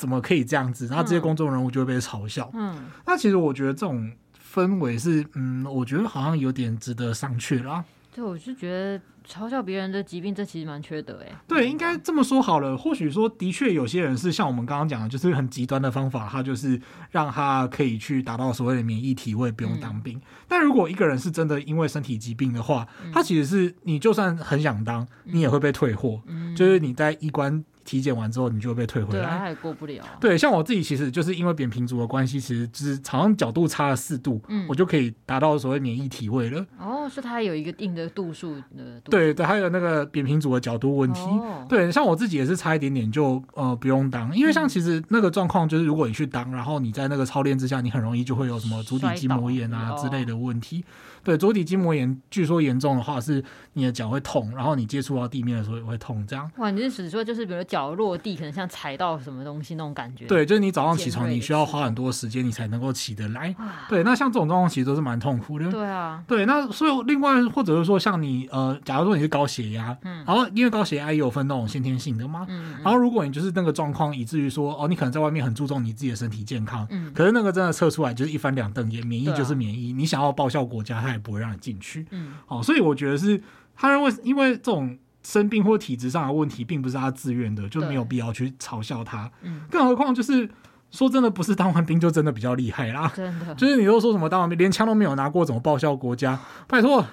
[0.01, 0.87] 怎么可以这样子？
[0.87, 2.49] 然后这些公众人物就会被嘲笑。
[2.55, 4.11] 嗯，那其实我觉得这种
[4.51, 7.85] 氛围是，嗯，我觉得好像有点值得商榷啦。
[8.15, 11.31] 对，我是觉得嘲笑别人的疾病，这其实蛮缺德哎。
[11.47, 12.75] 对，应该这么说好了。
[12.75, 20.17] 或许说，的确有些人是像我们刚刚讲的，就是很极端的方法，他就是让他可以去达到所谓的免疫体位，不用当兵。
[20.17, 26.19] 嗯、但如果一个人是真的因为身体疾病的话，嗯、他其实是你就算很想当，你也会被退货。
[26.25, 27.63] 嗯，就是你在医官。
[27.83, 29.23] 体检完之后，你就会被退回来。
[29.23, 30.03] 对，他也过不了。
[30.19, 36.65] 对，像我自己，其实就是因为扁平足的关系，其实就是好像角度差了四度，嗯，我就可以达到所谓免疫体位了。
[36.79, 38.99] 哦，是它有一个定的度数的。
[39.05, 41.21] 对对，还有那个扁平足的角度问题。
[41.21, 50.83] 哦、对，像我自己也是差一点点就呃不用当，因为像其实那个状况就是，如果你去当，然后你在那个操练之下，你很容易就会有什么足底筋膜炎啊之类的问题。
[51.23, 56.49] 对，足底筋膜炎，据说严重的话是你的脚会痛，然后你接触到地面的时候也会痛，这样。
[56.57, 60.25] 哇，你是指说就是比如脚落地，可能像踩到什么东西那种感觉？
[60.27, 63.55] 对，就是你早上起床，你需要花很多时间，你才能够起得来。
[63.59, 65.71] 哇对，那像这种状况其实都是蛮痛苦的。
[65.71, 66.23] 对啊。
[66.27, 82.05] 对，那所以另外或者是说像你呃，假如说你是高血压，嗯，然后因为高血压也有分那种先天性的嘛，嗯，然后如果你就是那个状况，以至于说哦，你可能在外面很注重你自己的身体健康，嗯，可是那个真的测出来就是一翻两瞪眼，免疫就是免疫，啊、你想要报效国家，他也不会让你进去。
[82.11, 83.41] 嗯，好，所以我觉得是
[83.75, 89.29] 他认为，因为这种生病或体质上的问题，并不是他自愿的，就没有必要去嘲笑他。
[89.41, 90.49] 嗯，更何况就是
[90.89, 93.11] 说真的，不是当完兵就真的比较厉害啦。
[93.15, 96.39] 真的，就是你都说什么当完兵连枪都没有拿过，怎么报效国家？
[96.67, 97.05] 拜托。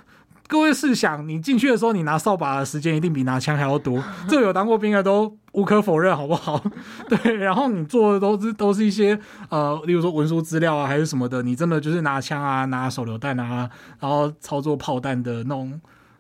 [0.51, 4.03] 各位试想，你进去的时候，你拿扫把的时间一定比拿枪还要多。
[4.27, 6.59] 这有当过兵的都无可否认，好不好？
[7.07, 13.69] 对，然后你做的都是都是一些呃，例如说文书资料啊，还是什么的，你真的就是拿枪啊，拿手榴弹啊，
[14.01, 15.79] 然后操作炮弹的那种。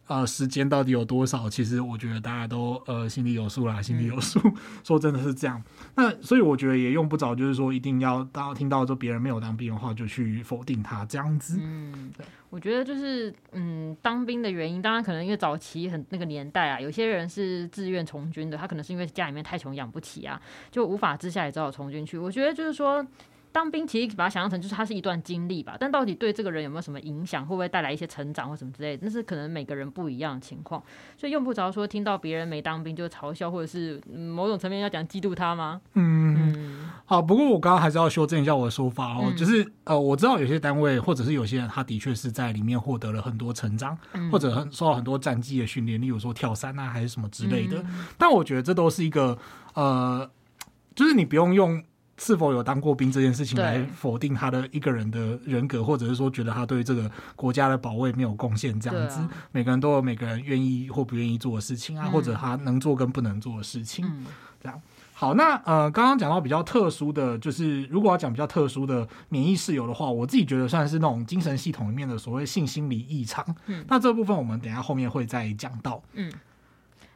[0.08, 1.48] 呃，时间到底有多少？
[1.48, 4.40] 其实我觉得大家都呃心里有数啦，心里有数。
[4.42, 5.62] 嗯、 说真的是这样，
[5.94, 11.58] 那所以我觉得也用不着，就是说一定要当听到说别人没有当兵的话，就去否定他这样子。
[11.60, 20.40] 嗯，对，我觉得就是嗯，当兵的原因，当然可能因为早期很那个年代啊，有些人是自愿从军的，他可能是因为家里面太穷养不起啊，
[20.70, 22.16] 就无法之下也只好从军去。
[22.16, 23.06] 我觉得就是说。
[23.50, 30.82] 当兵其实把它想象成就是它是一段经历吧，但到底对这个人有没有什么影响，会不会带来一些成长或什么之类的，那是可能每个人不一样的情况，
[31.16, 35.80] 所以用不着说听到别人没当兵就嘲笑，或者是某种层面要讲嫉妒他吗？
[35.94, 49.36] 嗯，嗯好，不过我刚刚还是要修正一下我的说法哦，嗯、就是呃，我知道有些单位或者是有些人，他的确是在里面获得了很多成长，嗯、或者很受到很多战绩的训练，例如说跳伞啊还是什么之类的，嗯、但我觉得这都是一个
[49.74, 50.30] 呃，
[50.94, 51.82] 就是你不用用。
[52.18, 59.20] 是否有当过兵这件事情来否定他的一个人的人格，或者是说觉得他对这个国家的保卫没有贡献这样子？
[59.52, 64.04] 每个人都有每个人愿意或不愿意做的事情啊，或者他能做跟不能做的事情。
[64.60, 64.80] 这样
[65.14, 73.44] 好，那呃，刚刚讲到比较特殊的就是，如果要讲比较特殊的免疫室友的话，我自己觉得算是那种精神系统里面的所谓性心理异常。
[73.66, 76.02] 嗯，那这部分我们等一下后面会再讲到。
[76.14, 76.32] 嗯。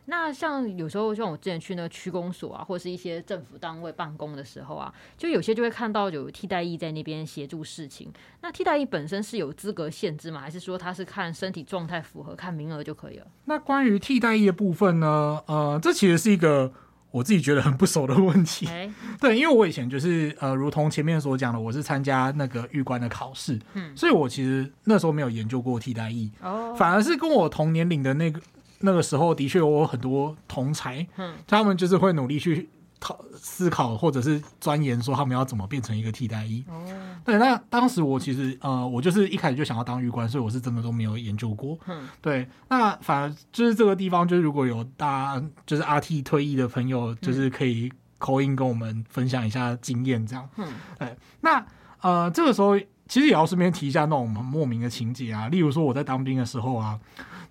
[0.06, 8.12] 那像有时候像我之前去那个区公所啊，或是一些政府单位办公的时候啊，就有些就会看到有替代役在那边协助事情。
[8.40, 10.40] 那替代役本身是有资格限制吗？
[10.40, 13.26] 还是说他是看身体状态符合，看名额就可以了？
[13.44, 15.40] 那关于替代役的部分呢？
[15.46, 16.72] 呃，这其实是一个
[17.12, 18.66] 我自己觉得很不熟的问题。
[18.66, 28.40] 欸、 对，因为我以前就是呃，如同前面所讲的，我是参加那个预官的考试，嗯，所以我其实那时候没有研究过替代役，哦，反而是跟我同年龄的那个
[28.82, 32.68] 那个时候，的确有很多同才，嗯，他们就是会努力去。
[33.04, 36.64] 考思考或者是钻研，说他们要怎么变成一个替代役。
[36.68, 36.86] 哦，
[37.24, 41.76] 对，那当时我其实呃，我就是一开始就想要当预官，所以我是真的都没有研究过。
[41.88, 47.90] 嗯，对，那反而就是这个地方，就是如果有大家就是 RT 退役的朋友，就是可以
[48.20, 50.48] call in 跟我们分享一下经验，这样。
[50.56, 51.66] 嗯，对，那
[52.02, 57.00] 呃，这个时候其实也要顺便提一下那种很莫名的情节啊，例如说我在当兵的时候啊。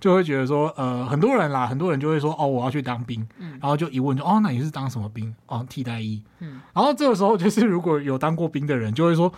[0.01, 5.33] 就会觉得说，呃，很多人啦，很多人就会说，哦，我要去当兵，嗯，然后就一问就，哦，那你是当什么兵？
[5.45, 9.31] 哦，替代役，嗯，然后这个时候就是如果有当过兵的人，就会说，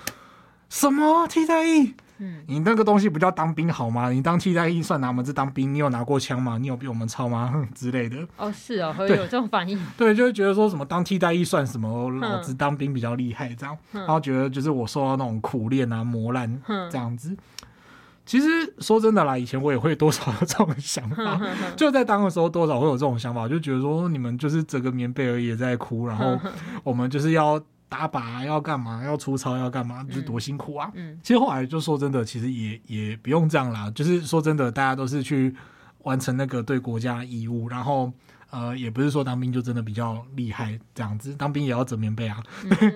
[0.70, 1.94] 什么替代役？
[2.20, 4.10] 嗯，你那个东西不叫当兵好吗？
[4.12, 5.74] 你当替代役算哪门子当兵？
[5.74, 6.58] 你有拿过枪吗？
[6.60, 7.50] 你有比我们操吗？
[7.52, 8.18] 哼 之类的。
[8.38, 9.78] 哦，是哦， 会有这种反应。
[9.98, 12.10] 对，就会觉得说什么当替代役算什么？
[12.12, 17.36] 老子当兵比较厉害，这样，然后觉得就是我受到那种苦练啊、磨难这样子。
[18.26, 18.48] 其实
[18.80, 21.40] 说真的啦，以前我也会多少有这种想法，
[21.76, 26.40] 就在当的时候多少会有这种想法，就觉得说你们就是折个棉被而已也在哭，然后
[26.84, 30.90] 我们就是要打靶要干嘛，要出操要干嘛，就是多辛苦啊。
[30.96, 35.54] 嗯，其实后来就说真的，其实也也不用这样啦，就是说真的，大家都是去
[36.04, 38.12] 完成那个对国家义务，然后。
[38.54, 42.38] 呃，也不是说当兵就真的比较厉害这样子，当兵也要折棉被啊。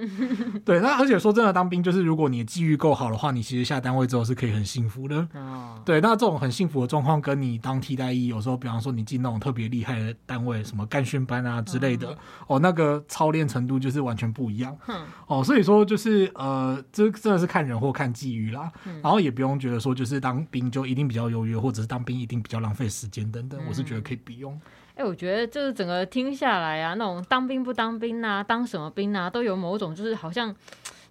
[0.64, 5.28] 对，那而且说真的，当兵就是如果你的际遇够好的话，你其实下单位之后是可以很幸福的。
[5.34, 5.82] 哦。
[5.84, 12.16] 对，那这种很幸福的状况，跟你当替代役，有时候比方说你进那种特别厉害的单位，什么干训班啊之类的，
[12.46, 14.78] 哦，那个操练程度就是完全不一样。
[15.26, 18.72] 哦，所以说就是呃，这真的是看人或看际遇啦。
[19.02, 24.60] 然后也不用觉得说就是当兵就一定比较优越，或者是当兵一定比较浪费时间等等，我是觉得可以不用。
[24.98, 30.54] 哎、我觉得就是整个听下来啊，那种当兵不当兵呐，当什么兵呐，都有某种就是好像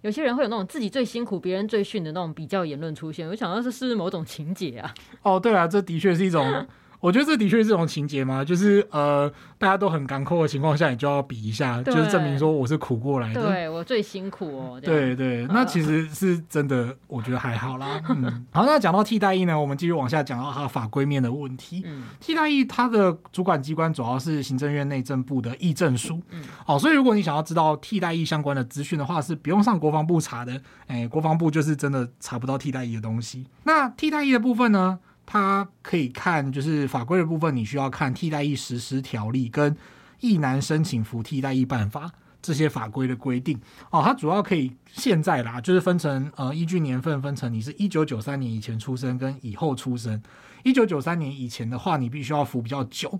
[0.01, 3.25] 有些人会有那种自己最辛苦，别人最逊的那种比较言论出现。
[3.29, 4.93] 我想到这是不是某种情节啊？
[5.23, 6.67] 哦，对啊，这的确是一种。
[6.99, 14.81] 我觉得这的确是这种情节嘛，就是呃，大家都很干枯的情况下，你就要比一下，就是证明说我是苦过来的，对我最辛苦哦。
[14.81, 18.01] 对对，那其实是真的，我觉得还好啦。
[18.09, 21.83] 嗯，好，那讲到替代役呢，我们继续往下讲到它法规面的问题。
[21.85, 26.21] 嗯，替代役它的主管机关主要是行政院内政部的议政署。
[26.31, 30.59] 嗯，好，所以如果你想要知道替代役相关的资讯的话，是不用上国防部查的。
[30.87, 33.45] 哎，国防部就是真的查不到替代役的东西。
[33.63, 34.97] 那替代役的部分呢？
[35.29, 39.75] 它可以看，就是法规的部分，你需要看替代役实施条例跟
[40.21, 42.09] 役男申请服替代役办法
[42.41, 43.59] 这些法规的规定
[43.91, 44.01] 哦。
[44.03, 50.19] 它主要可以现在啦，就是分成呃依据年份分成，你是一九九三年以前出生跟以后出生。
[50.63, 53.19] 一九九三年以前的话，你必须要服比较久。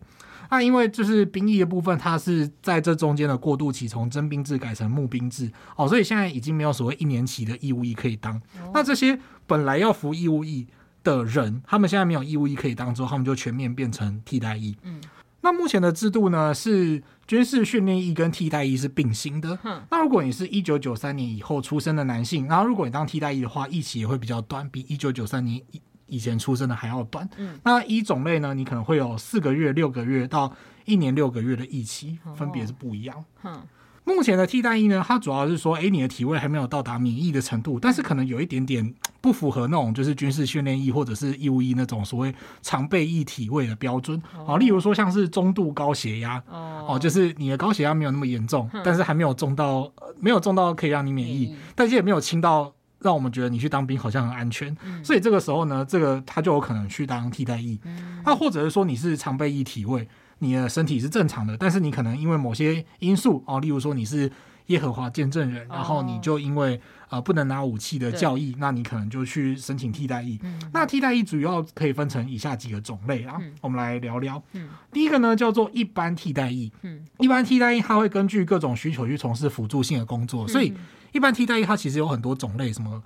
[0.50, 8.42] 那因为就是兵役的部分，它是在这中间的过渡期，从征兵制改成募兵制哦，所以现在已经没有所谓一年期的义务役可以当。
[8.74, 10.66] 那这些本来要服义务役
[11.08, 14.76] 的人，他们现在没有义务役可以当，之后他们就全面变成替代役。
[14.84, 15.00] 嗯，
[15.40, 19.58] 那目前的制度呢，是军事训练役跟替代役是并行的。
[19.64, 27.30] 嗯，那如果你是一九九三年以后出生的男性，然后如果你当替代役的话，役期也会比较短，比一九九三年以以前出生的还要短。
[27.38, 30.54] 嗯，那一种类呢，你可能会有四个月、六个月到
[30.86, 33.24] 一年六个月的役期，分别是不一样。
[33.44, 33.54] 嗯。
[33.54, 33.64] 嗯
[34.08, 44.56] 目前的替代役呢，它主要是说，哎，你的体位还没有到达免疫的程度，但是可能有一点点不符合那种就是军事训练役或者是义务役那种所谓常备役体位的标准啊。
[44.56, 49.92] 例如说像是中度高血压哦，就是你的高血压没有那么严重，但是还没有重到
[50.22, 57.78] 没有重到可以让你免疫，但是也没有轻到让我们觉得你去当兵好像很安全，所以这个时候呢，这个他就有可能去当替代役。
[58.26, 60.08] 那或者是说你是常备役体位。
[60.40, 64.32] 你的身体是正常的，但是你可能因为某些因素哦，例如说你是
[64.68, 70.38] 耶和华见证人，然后你就因为呃不能拿武器的教义，那你可能就去申请替代役。
[70.44, 74.42] 嗯、那替代役主要可以分成以下几个种类啊，嗯、我们来聊聊。
[74.54, 76.72] 嗯、第一个呢叫做一般替代役。
[76.82, 80.74] 嗯、一般替代役它会根据各种需求去从事辅助性的工作，嗯、所以
[81.14, 83.02] 一般替代役它其实有很多种类，什么？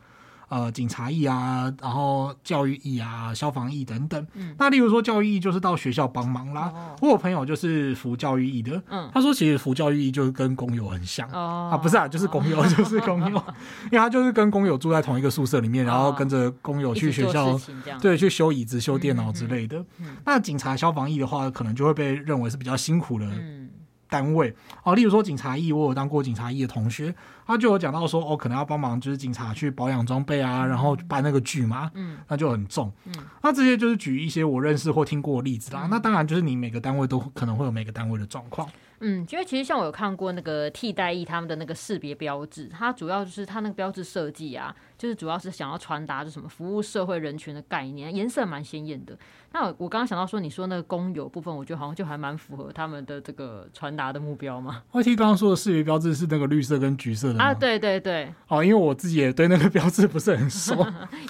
[0.52, 4.28] 呃，警察役啊，然后教育役啊，消防役等等。
[4.34, 6.70] 嗯，那例如说教育役就是到学校帮忙啦。
[6.76, 8.84] 哦，我有朋友就是服教育役的。
[8.90, 11.26] 嗯，他说其实服教育役就是跟工友很像。
[11.32, 13.44] 哦，啊，不是啊，就是工友，就是工友，
[13.90, 17.58] 因为他就是跟工友住在同一个宿舍里面，然后跟着工友去学校，
[18.02, 19.78] 对，去修椅子、修电脑之类的。
[20.00, 23.26] 嗯，那警察、消防役的话，可能就会被认为是比较辛苦的。
[23.26, 23.70] 嗯。
[24.12, 24.54] 单位。
[24.84, 27.16] 哦，例如说警察役，我有当过警察役的同学，
[27.48, 35.84] 他就有讲到说，哦，可能要帮忙，就是警察去保养装备啊，然后搬那个锯嘛，嗯，那就很重，嗯，那这些就是举一些我认识或听过的例子啦。
[35.86, 38.68] 嗯、那当然就是你每个单位都可能会有每个单位的状况。
[39.02, 49.18] 嗯，因为其实像我有看过那个替代役他们的那个识别标志，它主要就是它那个标志设计啊，就是主要是想要传达就什么服务社会人群的概念，颜色蛮鲜艳的。
[49.54, 54.84] 那我我刚刚想到说，你说那个公有部分，我觉得好像就还蛮符合他们的这个传达的目标嘛。
[54.92, 58.34] 我听刚刚说的识别标志是那个绿色跟橘色的啊，对对对。
[58.48, 60.74] 哦，因为我自己也对那个标志不是很熟，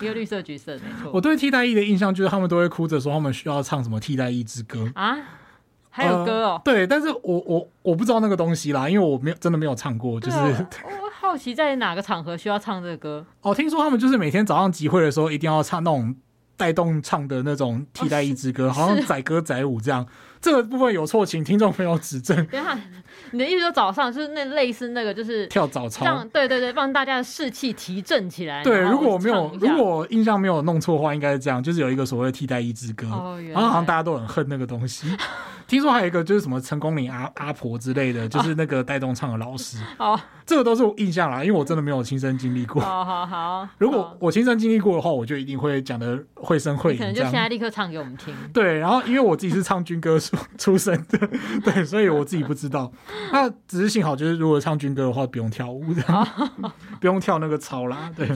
[0.01, 1.11] 一个绿色橘色没错。
[1.13, 5.17] 我对替代役的印象就是他们都会哭着说他们需要唱什么替代役之歌啊。
[5.93, 13.25] 还有歌哦，呃、对，但是我我我不知道那个东西啦，因为我没有真的没有唱过，就是、啊、我好奇在哪个场合需要唱这个歌。
[13.43, 16.15] 哦，听说他们就是每天早上集会的时候一定要唱那种
[16.55, 20.07] 带动唱的那种替代一支歌，哦、好像载歌载舞这样。
[20.39, 22.35] 这个部分有错，请听众朋友指正。
[22.47, 22.75] 等一下，
[23.29, 28.63] 你的意思说早上就是那类似那个就是跳早操，对对对，帮大家的士气提振起来。
[28.63, 35.15] 对，如果我没有如果印象没有弄错的话，应该是这样，就是有一个所谓的替代一支歌，哦、然后好像大家都很恨那个东西。
[35.71, 39.77] 听说还有一个就是什么成功岭阿阿婆之类的，就是那个带动唱的老师。
[39.97, 42.81] 哦，这个都是我印象啦，因为我真的没有亲身经历过。
[42.81, 46.99] 好好好，如果我亲身经历过的话，我就一定会讲的绘声绘影。
[46.99, 48.35] 可能就现在立刻唱给我们听。
[48.51, 51.29] 对，然后因为我自己是唱军歌出 出身的，
[51.63, 52.91] 对，所以我自己不知道。
[53.31, 56.03] 那只是幸好，就是如果唱军歌的话，不用跳舞的，
[56.99, 58.11] 不用跳那个操啦。
[58.13, 58.27] 对。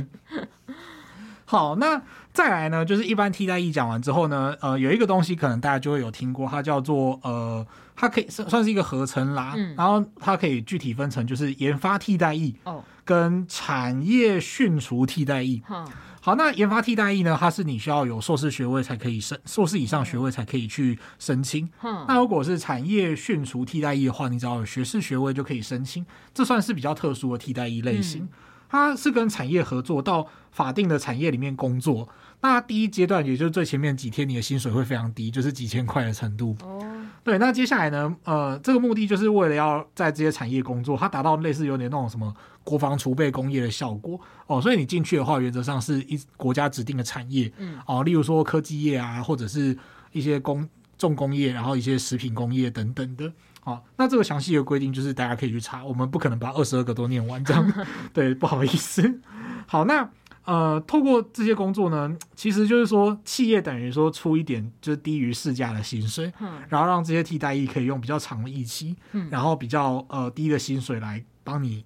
[1.48, 2.02] 好，那
[2.34, 7.66] 再来呢，就是一般替代役讲完之后呢，呃，有一个东西可能大家就会有听过，它叫做呃，
[7.96, 15.62] 它可以算算是一个合成啦，嗯、然后它可以具体分成就是研发替代役哦，跟产业训除替代役。
[15.70, 15.88] 哦、
[16.20, 21.70] 好，那研发替代役呢，它是你需要有硕士学位才可以申，硕士以上学位才可以去申请。
[21.84, 28.24] 嗯、那如果是产业训除替代役的话，你只要有学士学位就可以申请，这算是比较特殊的替代役类型。
[28.24, 28.30] 嗯
[28.70, 32.08] 它是跟产业合作，到法定的产业里面工作。
[32.42, 36.56] 那第一阶段，也就是最前面几天，你的薪水会非常低，就是几千块的程度。
[36.62, 36.80] 哦，
[37.24, 37.40] 对。
[37.40, 38.16] 那接下来呢？
[38.24, 42.32] 呃，这个目的就是为了要在这些产业工作，它达到类似有点那种什么
[42.64, 44.62] 国防储备工业的效果哦。
[44.62, 47.52] 所以你进去的话，原则上是一国家指定的产业。
[47.58, 47.80] 嗯。
[47.88, 49.76] 哦，例如说科技业啊，或者是
[50.12, 50.68] 一些工
[51.00, 53.32] 重工业，然后一些食品工业等等的。
[53.66, 57.74] 好，那这个详细的规定就是大家可以去查，我们不可能把二十二个都念完，这样
[58.14, 59.20] 对，不好意思。
[59.66, 60.08] 好，那
[60.44, 71.84] 呃，透过这些工作呢，其实就是说企业等于说出一点就是低于市价的薪水，嗯，然后让这些替代役可以用比较长的役期，嗯，然后比较呃低的薪水来帮你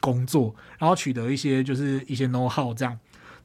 [0.00, 2.96] 工作，然后取得一些就是一些 know how 这样。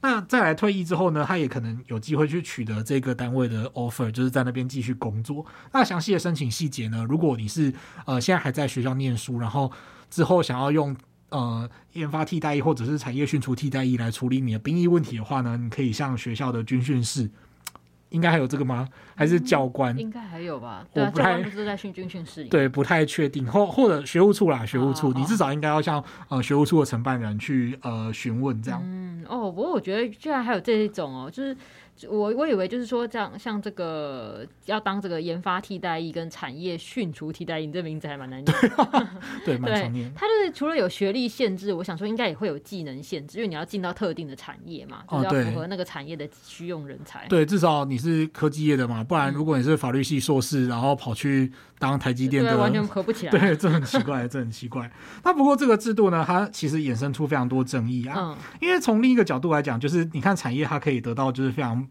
[0.06, 5.46] 那再来退役之后呢，他也可能有机会去取得这个单位的 offer，就是在那边继续工作。
[5.72, 7.06] 那详细的申请细节呢？
[7.08, 7.72] 如果你是
[8.04, 9.72] 呃现在还在学校念书，然后
[10.10, 10.94] 之后想要用
[11.30, 17.30] 呃研发替代役或者是产业训除替代役来处理你的兵役问题的话呢，你可以向学校的军训室。
[18.14, 18.88] 应该还有这个吗？
[19.14, 19.94] 还是教官？
[19.96, 20.86] 嗯、应该还有吧。
[20.94, 22.48] 对啊，不太教官不是在训军训室里。
[22.48, 23.44] 对，不太确定。
[23.46, 28.80] 或或者学务处啦，学务处，哦、你至少应该要向呃学务处的承办人去呃询问这样。
[28.82, 31.54] 嗯哦，不过我觉得居然还有这一种哦，就是。
[32.08, 38.56] 我我以为就是说这样，像这个要当这个研发替代役跟产业训除替代役，这名字还蛮难念。
[39.44, 40.12] 对， 蛮常念。
[40.14, 47.26] 他就是除了有学历限制，我想说应该也会有技能限制，因为你要进到特定的产业嘛，就是要符合那个产业的需用人才。
[47.28, 53.30] 对，至少你是科技业的嘛，不然如果你是法律系硕士，然后跑去当台积电的，完全合不起来。
[53.38, 54.90] 对，这很奇怪，这很奇怪。
[55.22, 58.14] 那不过这个制度呢，它其实衍生出非常多争议啊。
[58.18, 58.36] 嗯。
[58.60, 61.86] 因为从另一个角度来讲，就是你看产业它可以得到就是非常。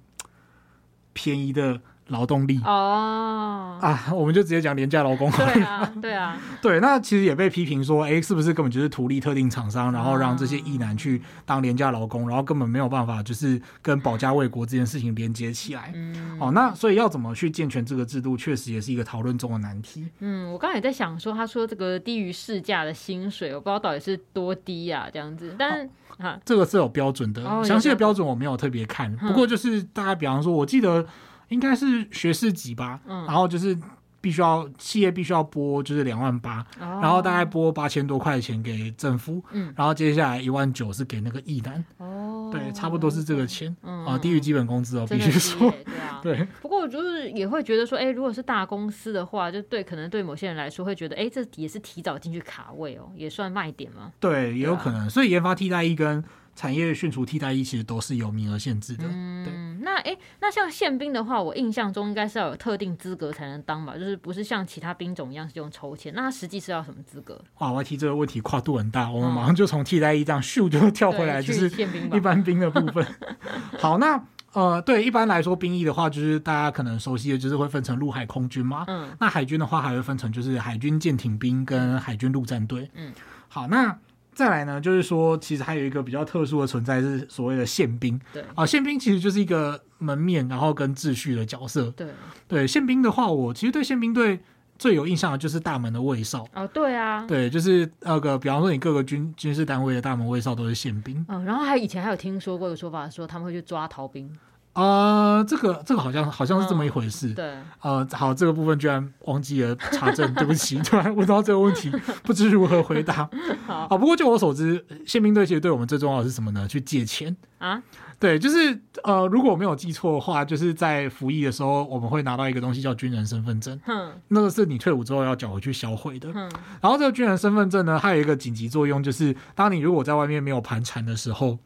[1.13, 5.31] 便宜的劳动力哦啊，我们就直接讲廉价劳工。
[5.31, 6.79] 对啊，对啊， 对。
[6.79, 15.91] 那其实也被批评说，哎、欸，是不是根本就是图利特定厂商，然后让这些意男去当廉价劳工，然后根本没有办法就是跟保家卫国这件事情连接起来。
[15.95, 20.07] 嗯，哦，那所以要怎么去健全这个制度，确实也是一个讨论中的难题。
[20.19, 25.89] 嗯，我刚才也在想说，他说这个低于市价的薪水，我不知道到底是多低啊，这样子，但是。
[26.19, 31.03] 啊，这个是有标准的，详细的标准我没有特别看，不过就是大家比方说，我记得
[31.49, 33.77] 应该是学士级吧，嗯然后就是。
[34.23, 46.47] 必须要企业必须要拨就是两万八，然后大概拨八千多块钱给政府，嗯，然后接下来一万九是给那个役男，哦，对，差不多是这个钱，啊，低于基本工资哦，必须说，对啊， 对。
[46.61, 54.09] 不过我就是也会觉得说，哎，如果是大公司的话，就对，可能对某些人来说会觉得，哎，这也是提早进去卡位哦，也算卖点嘛。
[54.21, 56.23] 对，也有可能，所以研发替代一跟。
[56.55, 59.05] 产业训除替代役其实都是有名额限制的。
[59.07, 59.53] 嗯，对。
[59.83, 63.97] 那哎，那像宪兵的话，我印象中应该是要有特定资格才能当吧？
[63.97, 66.13] 就是不是像其他兵种一样是用抽签？
[66.13, 67.39] 那它实际是要什么资格？
[67.59, 71.69] 哇，我提这个问题跨度很大，我们马上就从替代役这样咻就跳回来，就是
[72.15, 73.05] 一般兵的部分。
[73.79, 74.23] 好，那
[74.53, 78.85] 呃，对，一般来说兵役的话，就是大家可能熟悉的，就是会分成陆海空军嘛。
[78.87, 79.09] 嗯。
[79.19, 82.89] 那海军的话，还会分成就是海军舰艇兵跟海军陆战队。
[82.93, 83.11] 嗯。
[83.47, 83.97] 好，那
[84.33, 88.19] 再来呢，就是说，其实还有一个比较特殊的存在是所谓的宪兵。
[88.31, 88.41] 对。
[88.41, 91.91] 啊、呃，宪兵其实就是一个门面，然后跟秩序的角色。
[91.91, 92.07] 对。
[92.47, 94.39] 对，宪兵的话，我其实对宪兵队。
[94.75, 104.29] 最有印象的就是大门的卫哨哦，对啊，对，就是那个，比方说你各个军军事单位的大门卫哨都是宪兵，嗯，然后还以前还有听说过的说法，说他们会去抓逃兵
[104.73, 111.91] 啊、呃，这个这个好像好像是这么一回事，嗯、对，呃，好，这个部分居然忘记了查证，对不起， 突然问到这个问题，
[112.23, 113.29] 不知如何回答。
[113.67, 116.67] 好，好，不过就我所知，宪兵队其实对我们最重要的是什么呢？
[116.67, 117.81] 去借钱啊。
[118.19, 123.77] 对，就是呃，如果我没有记错的话，就是在服役的时候，我们会拿到一个东西叫军人身份证。
[123.85, 126.29] 嗯，那个是你退伍之后要缴回去销毁的。
[126.33, 126.49] 嗯，
[126.79, 131.59] 然后这个军人身份证呢，它有一个紧急作用，就是当你如果在外面没有盘缠的时候，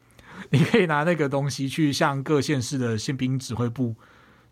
[0.50, 3.94] 你可以拿那个东西去向各县市的宪兵指挥部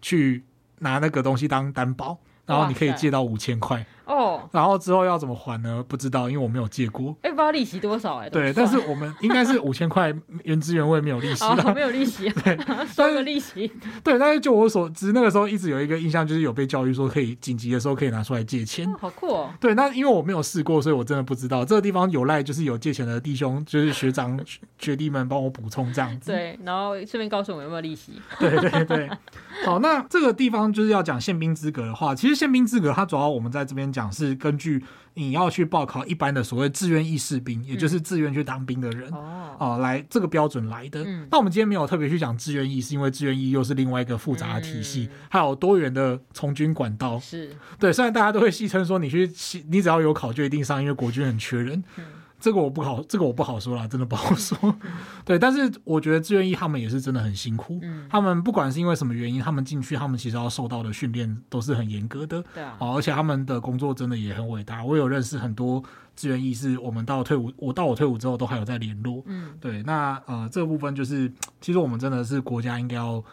[0.01, 0.45] 去
[0.79, 3.87] 拿那个东西当担保，然后你可以借到五千块。
[4.07, 5.85] 哦，然后之后要怎么还呢？
[5.87, 7.15] 不知道，因为我没有借过。
[7.23, 8.31] 哎，不知道利息多少哎。
[8.31, 11.43] 对，但是我们应该是五千块原汁原味，没有利息。
[11.45, 12.29] 哦，没有利息。
[12.45, 13.71] 对，收个利息。
[14.05, 18.91] 对，但是就我所知，那个时候一直有一个印象，就是有被教育说可以紧急的时候可以拿出来借钱。
[18.95, 19.51] 好酷哦。
[19.61, 21.65] 对，那因为我没有试过，所以我真的不知道。
[21.65, 24.39] 这个地方有赖就是有借钱的弟兄，就是学长
[24.79, 26.31] 学弟们帮我补充这样子。
[26.31, 28.21] 对，然后顺便告诉我们有没有利息。
[28.39, 29.11] 对对对。
[29.65, 34.85] 好，那这个地方就是要讲宪兵资格的话，其实宪兵资格它主要我们在这边讲是根据。
[35.19, 41.03] 你要去报考一般的所谓志愿役士兵，也就是自愿去当兵的人，哦、来这个标准来的。
[41.07, 47.19] 嗯、那我们今天没有特别去讲志愿役，是因为志愿役又是另外一个复杂的体系，嗯、还有多元的从军管道。
[47.19, 49.27] 是对，虽然大家都会戏称说你去，
[49.71, 51.83] 你只要有考就一定上，因为国军很缺人。
[52.39, 54.77] 嗯这个我不好，这个我不好说啦，真的不好说。
[55.25, 57.79] 对，但是我觉得志愿役他们也是真的很辛苦。
[57.83, 62.45] 嗯，他们不管是因为什么原因，他们进去，他们其实要受到的训练都是很严格的。
[62.55, 64.85] 对啊，而且他们的工作真的也很伟大。
[64.85, 65.83] 我有认识很多
[66.15, 69.23] 志愿役，是我们到退伍，我到我退伍之后都还有在联络。
[69.27, 71.33] 嗯，对，那呃，这个部分就是，
[71.63, 73.25] 其实我们真的是国家应该要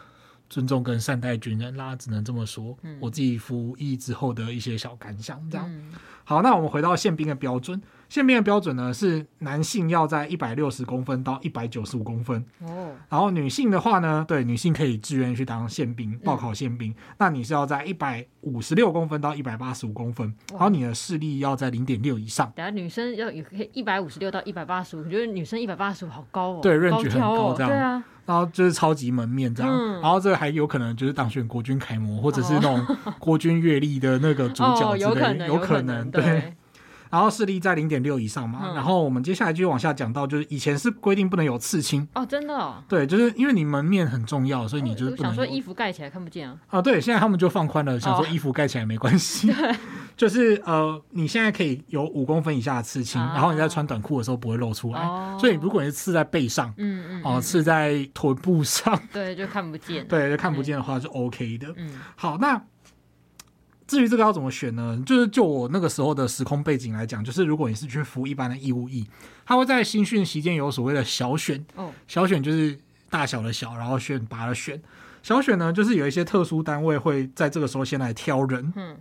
[0.48, 2.76] 尊重跟善待军人啦，只能这么说。
[2.82, 5.66] 嗯，我自己服役之后的一些小感想，这样。
[5.68, 5.92] 嗯，
[6.24, 7.80] 好，那我们回到宪兵的标准。
[8.14, 22.52] 宪兵的标准呢，是男性要在一百六十公分到一百九十五公分哦，然后女性的话呢，对，女性可以自愿去当宪兵，报考宪兵，嗯、那你是要在一百五十六公分到一百八十五公分，然后你的视力要在零点六以上。
[22.54, 32.80] 等下女生要可以一百五十六到一百八十五，我觉得女生一百八十五好高哦，对，range 很高这样，对啊，然后就是超级门面这样，嗯、然后这个还有可能就是当选国军楷模，或者是那种
[33.18, 36.54] 国军阅历的那个主角之类，哦、有可能，有可能，对。
[37.14, 42.06] 对然后视力在零点六以上嘛，嗯、然后我们接下来就往下讲到，就是以前是规定不能有刺青。
[42.12, 49.54] 哦，真的、哦，对，就是因为你门面很重要，所以你就是不能、哦、想说衣服盖起来看不见啊，啊，对，现在他们就放宽了，想说衣服盖起来没关系，
[50.16, 62.60] 就是呃，你现在可以有五公分以下的刺青，啊、然后你在穿短裤的时候不会露出来，哦、所以如果你是刺在背上，嗯嗯，哦、呃，刺在臀部上，对，就看不见，对，就看不见的话是 OK 的，嗯，好，那。
[63.86, 64.98] 至于这个要怎么选呢？
[65.04, 69.06] 就是就我那个时候的时空背景来讲，就是如果你是去服一般的义务役，
[69.44, 71.64] 他会在新训期间有所谓的小选。
[71.76, 72.78] 哦，小选就是
[73.10, 74.80] 大小的小，然后选拔的选。
[75.22, 78.72] 小选呢，就是有一些特殊单位会在这个时候先来挑人。
[78.76, 78.96] 嗯，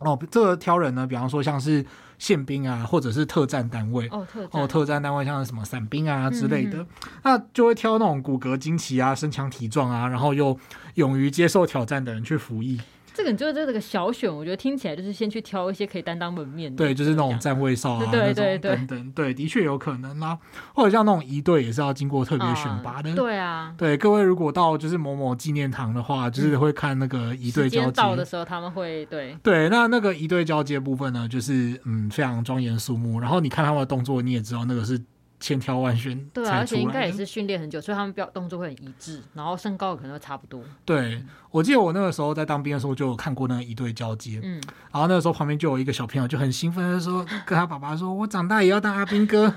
[0.00, 1.84] 哦，这个挑人呢，比方说像是
[2.18, 4.06] 宪兵啊，或者是特战单位。
[4.10, 6.86] 哦，特战哦，特战单位像是什么伞兵啊之类的，嗯、
[7.22, 10.58] 那就会挑那种骨骼惊奇啊、身强体壮啊，然后又
[10.94, 12.80] 勇于接受挑战的人去服役。
[13.14, 20.36] 这个就是这个小选，我觉得听起来就是先去挑一些可以担当门面的，对，就是那种站位哨啊，对对对，等等，对，的确有可能啊。
[20.74, 35.00] 或者像那种一队也是要经过特别选拔的，对啊，对，各位如果到就是某某纪念堂的话，就是会看那个一队交接到的时候，他们会对对，那那个一队交接部分呢，就是嗯非常庄严肃穆，然后你看他们的动作，你也知道那个是。
[35.44, 40.64] 千挑万选，对啊，而且应该也是训练很久，所以他们标动作会很一致，然后身高可能会差不多。
[40.86, 44.54] 对，我记得我那个时候在当兵的时候就有看过那个仪队交接，嗯，
[44.90, 49.54] 然后那个时候旁边就有一个小朋友就很兴奋的说，跟他爸爸说：“我长大也要当阿兵哥。”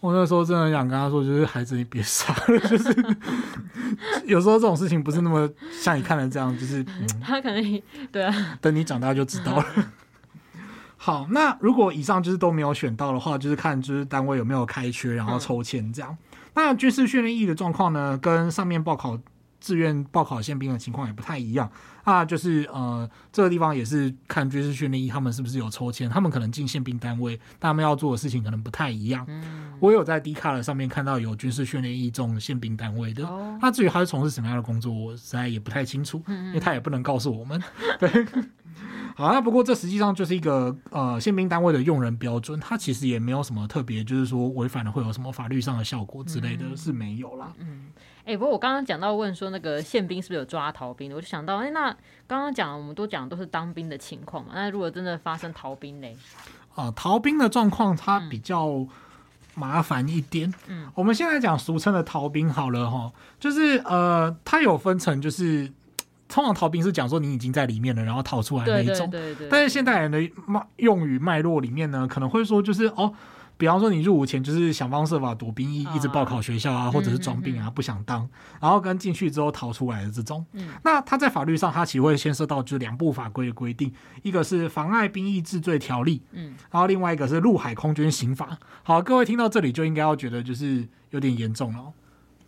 [0.00, 3.16] 我那个时候真的想跟他说，就是孩子你别傻了，就是
[4.26, 9.64] 有时候这种事情不是那么像你看的这样，就是、嗯、他可能对啊，等你长大就知道了。
[11.02, 16.14] 好，那如果以上就是都没有选到的话，就是看就是单位有没有开缺，然后抽签这样。
[16.32, 19.18] 嗯、那军事训练役的状况呢，跟上面报考
[19.58, 21.70] 志愿报考宪兵的情况也不太一样。
[22.04, 29.24] 啊，就是呃，这个地方也是看军事训练役他们是不是有抽签，他们可能进宪兵单位，但他们要做的事情可能不太一样。
[29.26, 33.26] 嗯，我有在 D 卡的上面看到有军事训练役中宪兵单位的。
[33.26, 37.62] 哦，那至于他是从事什么样的工作，我实在也不太清楚，因为他也不能告诉我们。
[37.98, 38.26] 对。
[39.20, 47.52] 好，那不过这实际上就是一个呃宪兵单位的用人标准，它其实也没有什么特别，就是说违反了会有什么法律上的效果之类的，嗯、是没有啦。
[47.58, 47.90] 嗯，
[48.20, 51.94] 哎、欸，不过我刚刚讲到问说那个宪兵是不是有抓逃兵的，我就想到，哎、欸，那
[52.26, 56.08] 刚刚讲我们都讲的都是当兵的情况嘛，那如果真的发生逃兵呢？
[56.74, 58.86] 啊、呃，逃兵的状况它比较
[59.54, 60.50] 麻烦一点。
[60.66, 65.70] 嗯，我们现在讲俗称的逃兵好了哈，就是呃，它有分成就是。
[66.30, 69.10] 通常逃兵是讲说你已经在里面了，然后逃出来那一种。
[69.10, 69.48] 对对对对。
[69.50, 73.12] 但是现代人的脉用语脉络里面呢，可能会说就是哦，
[73.56, 78.26] 比方说你入伍前就是想方设法躲兵役，一直报考学校啊，或者是装病啊，不想当，
[78.60, 80.46] 然后跟进去之后逃出来的这种。
[80.52, 80.68] 嗯。
[80.84, 88.56] 那他在法律上，他其实会牵涉到就是两部法规的规定，一个是妨碍兵役治罪条例，嗯，然后另外一个是陆海空军刑法。
[88.82, 91.92] 好，各位听到这里就应该要觉得就是有点严重了。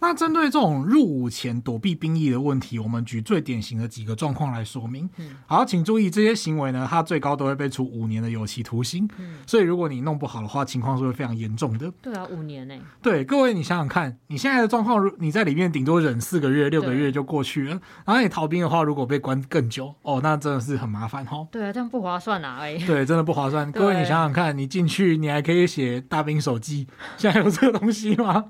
[0.03, 5.09] 那针对这种入伍前躲避兵役的问题，我们举最典型的几个状况来说明。
[5.19, 9.09] 嗯，好，请注意这些行为呢，它最高都会被处五年的有期徒刑。
[9.17, 11.89] 嗯，所以如果你弄不好的话，情况是会非常严重的。
[12.03, 12.75] 对啊，五年呢？
[13.01, 21.47] 对，各位你想想看，你现在的状况，如你在里面顶多忍四个月、六个月就过去了，然后你逃兵的话，如果被关更久，哦，那真的是很麻烦哦。
[21.53, 22.59] 对啊，这样不划算啊！
[22.59, 23.71] 哎，对，真的不划算。
[23.71, 28.47] 各位你想想看，你进去你还可以写大兵手记，现在有这个东西吗？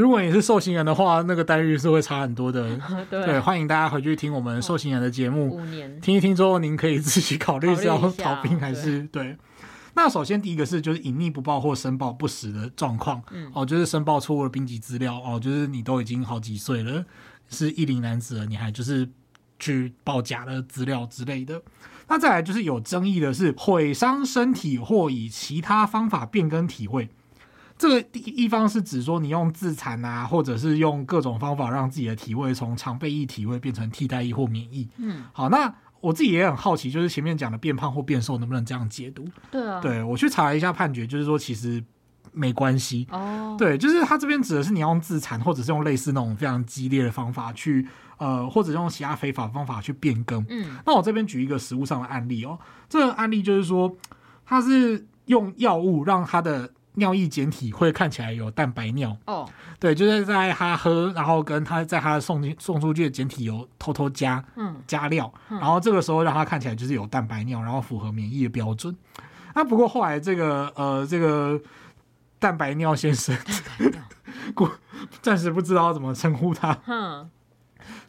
[0.00, 2.74] 如果你是受刑人的话，那个待遇是会差很多的。
[3.10, 5.60] 对，对，欢迎大家回去听我们受刑人的节目，
[6.00, 9.36] 听一听之后，您可以自己考虑是要逃兵还是对，对。
[9.92, 17.04] 那首先第一个是就是隐匿不报或申报不实的状况，嗯，哦，就是申报错误的兵籍资料，哦，就是你都已经好几岁了，
[17.50, 19.06] 是一龄男子了，你还就是
[19.58, 21.60] 去报假的资料之类的。
[22.08, 27.10] 那再来就是有争议的是毁伤身体或以其他方法变更体位。
[27.80, 34.86] 这个第一方是指说，你用自残啊，或者是用各种方法让自己的体位从常备役体位变成替代役或免疫。
[34.98, 39.24] 嗯，好，那我自己也很好奇，就是前面讲的变胖或变瘦能不能这样解读？
[39.50, 41.82] 对啊，对，我去查了一下判决，就是说其实
[42.32, 43.06] 没关系。
[43.10, 50.44] 哦，对，就是他这边指的是你要用自残，或者是用类似那种非常激烈的方法去，呃，或者用其他非法方法去变更。
[50.50, 52.58] 嗯，那我这边举一个实物上的案例哦，
[52.90, 53.96] 这个案例就是说，
[54.44, 56.70] 他是用药物让他的。
[57.00, 59.16] 尿液检体会看起来有蛋白尿。
[59.26, 64.76] 哦，对，就是在他喝，然后跟他在他送进送出去的检体有偷偷加嗯。
[64.86, 68.96] 加料，然后这个时候让他看起来就是有蛋白尿，然后符合免疫的标准。
[69.54, 71.60] 那不过后来这个呃这个
[72.38, 73.36] 蛋白尿先生，
[74.54, 74.70] 过
[75.20, 76.78] 暂时不知道怎么称呼他。
[76.86, 77.28] 嗯，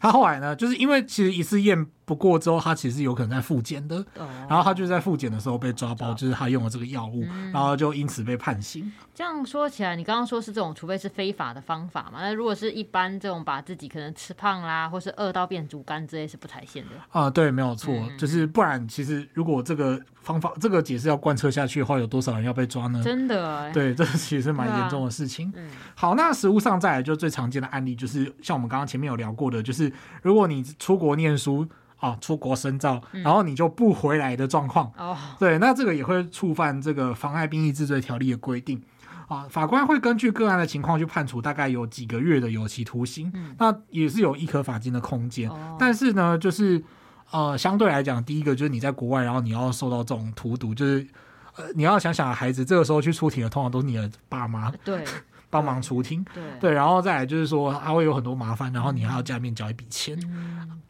[0.01, 1.87] 他后来呢，就是因为其实一次验。
[2.03, 8.91] 不过之后，他其实有可能在复检的，哦，然后他就在复检的时候被抓包，就是他用了这个药物，嗯，然后就因此被判刑。
[9.15, 12.19] 这样说起来，你刚刚说是这种，除非是非法的方法嘛？
[12.19, 17.29] 那如果是一般这种，把自己可能吃胖啦，或是饿到变竹竿之类，是不踩线的啊？
[17.29, 23.01] 对，没有错，嗯，就是不然，其实如果这个方法这个解释要贯彻下去的话，有多少人要被抓呢？
[23.01, 25.47] 真的，欸，对，这其实是蛮严重的事情。
[25.49, 29.89] 啊，嗯，好，那实物上再来就最常见的案例，就是像我们刚刚前面有聊过的，就是
[30.21, 31.67] 如果你出国念书。
[32.01, 38.81] 啊，出国深造，然后你就不回来的状况，哦、嗯，对，那这个也会触犯这个妨碍兵役治罪条例的规定，
[39.27, 46.83] 啊，法官会根据个案的情况去判处大概有几个月的有期徒刑，嗯、那也是有一科罚金的空间，哦、但是呢，就是
[47.29, 51.07] 呃，相对来讲，第一个就是你在国外，然后你要受到这种荼毒，就是
[51.55, 55.05] 呃，你要想想孩子这个时候去出庭的，通常都是你的爸妈，对，
[55.51, 60.19] 帮忙出庭，对，对，然后再来就是说，他会有很多麻烦，然后你还要家里面交一笔钱。
[60.23, 60.81] 嗯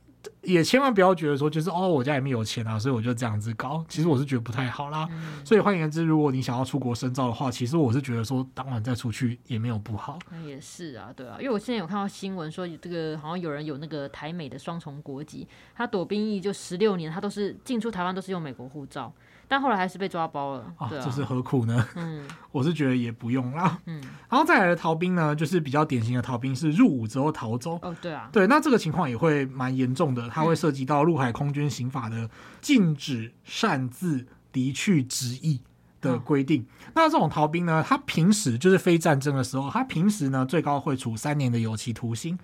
[0.41, 3.85] 也千万不要觉得说，就是哦，我家里面有钱啊，所以我就这样子搞。
[3.87, 5.07] 其实我是觉得不太好啦。
[5.11, 10.17] 嗯、所以换言之，如果你想要出国深造的话，其实我是觉得说，当晚再出去也没有不好。
[10.31, 19.13] 那也是啊，对啊，因为我现在有看到新闻说，这个好像有人有那个台美的双重国籍，他躲兵役就十六年，他都是进出台湾都是用美国护照。
[19.51, 21.85] 但后来还是被抓包了，啊，这是何苦呢？
[21.95, 23.77] 嗯， 我是觉得也不用啦。
[23.85, 27.77] 嗯，然后再来的逃兵呢，就是比较典型的逃兵是入伍之后逃走。
[27.81, 32.29] 哦，对啊，对，那这个情况也会蛮严重的，它会涉及到陆海空军刑法的
[32.61, 35.59] 禁止擅自离去职役
[35.99, 36.65] 的规定。
[36.95, 42.39] 那这种逃兵呢，他平时就是非战争的时候，他平时呢最高会处三年的有期徒刑。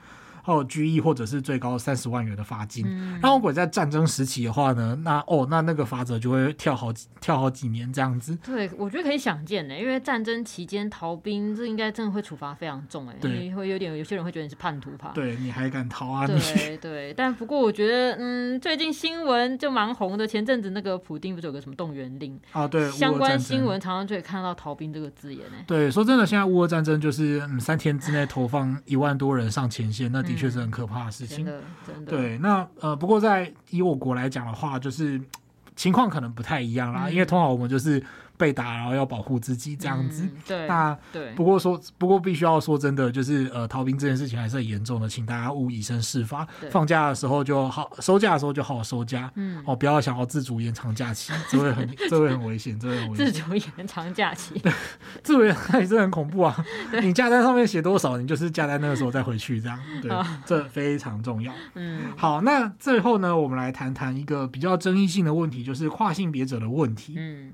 [0.48, 2.86] 还有拘役或者是最高三十万元的罚金。
[2.88, 8.34] 嗯、那如果在战争时期的话呢，那哦，那那个法则就会跳好几跳好几年这样子。
[8.45, 15.12] 对，我觉得可以想见的，因为战争期间逃兵，这应该真的会处罚非常重哎，对，会有点有些人会觉得你是叛徒吧？
[15.14, 16.26] 对，你还敢逃啊？
[16.26, 22.66] 对对，对，但不过我觉得，嗯，最近新闻就蛮红的，前阵子那个普丁不是有个什么动员令啊？
[22.66, 25.58] 对，相关新闻常常就可以看到逃兵这个字眼呢。
[25.68, 31.44] 对，说真的，现在乌俄战争就是嗯，三天之内投放一万多人上前线，那的确是很可怕的事情。
[31.44, 32.12] 嗯、真的，真的。
[32.12, 35.20] 对，那呃，不过在以我国来讲的话，就是
[35.76, 38.02] 情况可能不太一样啦，嗯、因为通常我们就是。
[38.38, 40.24] 被打，然后要保护自己这样子。
[40.24, 41.34] 嗯、对，那对。
[41.34, 46.48] 不过说，不过必须要说真的，就是呃，逃兵这件事情还是很严重的，请大家勿以身试法。
[46.70, 49.32] 放假的时候就好，收假的时候就好好收假。
[49.36, 49.62] 嗯。
[49.66, 53.26] 哦，不要想要自主延长假期，这会很， 这会很危险，这会很危险。
[53.26, 54.60] 自主延长假期。
[54.60, 54.72] 对，
[55.24, 56.66] 自主延长也是很恐怖啊！
[57.02, 59.80] 你假单上面写多少，你就是假单那个时候再回去这样。
[60.02, 61.52] 对，哦、这非常重要。
[61.74, 62.12] 嗯。
[62.16, 67.16] 好，那最后呢，我们来谈谈一个比较争议性的问题，就是跨性别者的问题。
[67.18, 67.54] 嗯。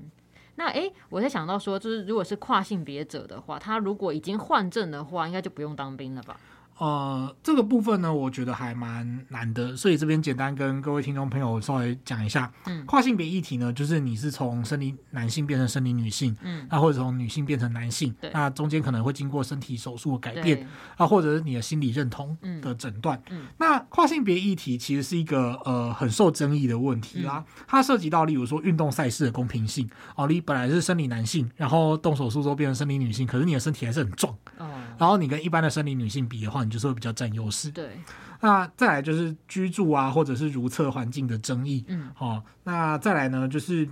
[0.56, 6.38] 那哎，我在想到说，就是如果是跨性别者的话，他如果已经换证的话，应该就不用当兵了吧？
[6.78, 12.52] 呃，这个部分呢，我觉得还蛮难的，所以这边简单跟各位听众朋友稍微讲一下。
[12.66, 20.66] 嗯，跨性别议题呢，就是你是从生理男性变成生理女性，嗯，那或者从女性变成男性，对，那中间可能会经过身体手术的改变，
[20.96, 23.20] 啊，或者是你的心理认同的诊断。
[23.30, 34.68] 嗯，嗯，那跨性别议题其实是一个呃很受争议的问题啦，嗯，它涉及到例如说运动赛事的公平性哦，你本来是生理男性，然后动手术之后变成生理女性，可是你的身体还是很壮，哦，
[34.98, 37.70] 然后你跟一般的生理女性比的话，你就是会比较占优势。
[37.70, 37.98] 对，
[38.40, 41.84] 那再来就是居住啊，或者是如厕环境的争议。
[41.88, 43.88] 嗯，好、哦，那再来呢，就是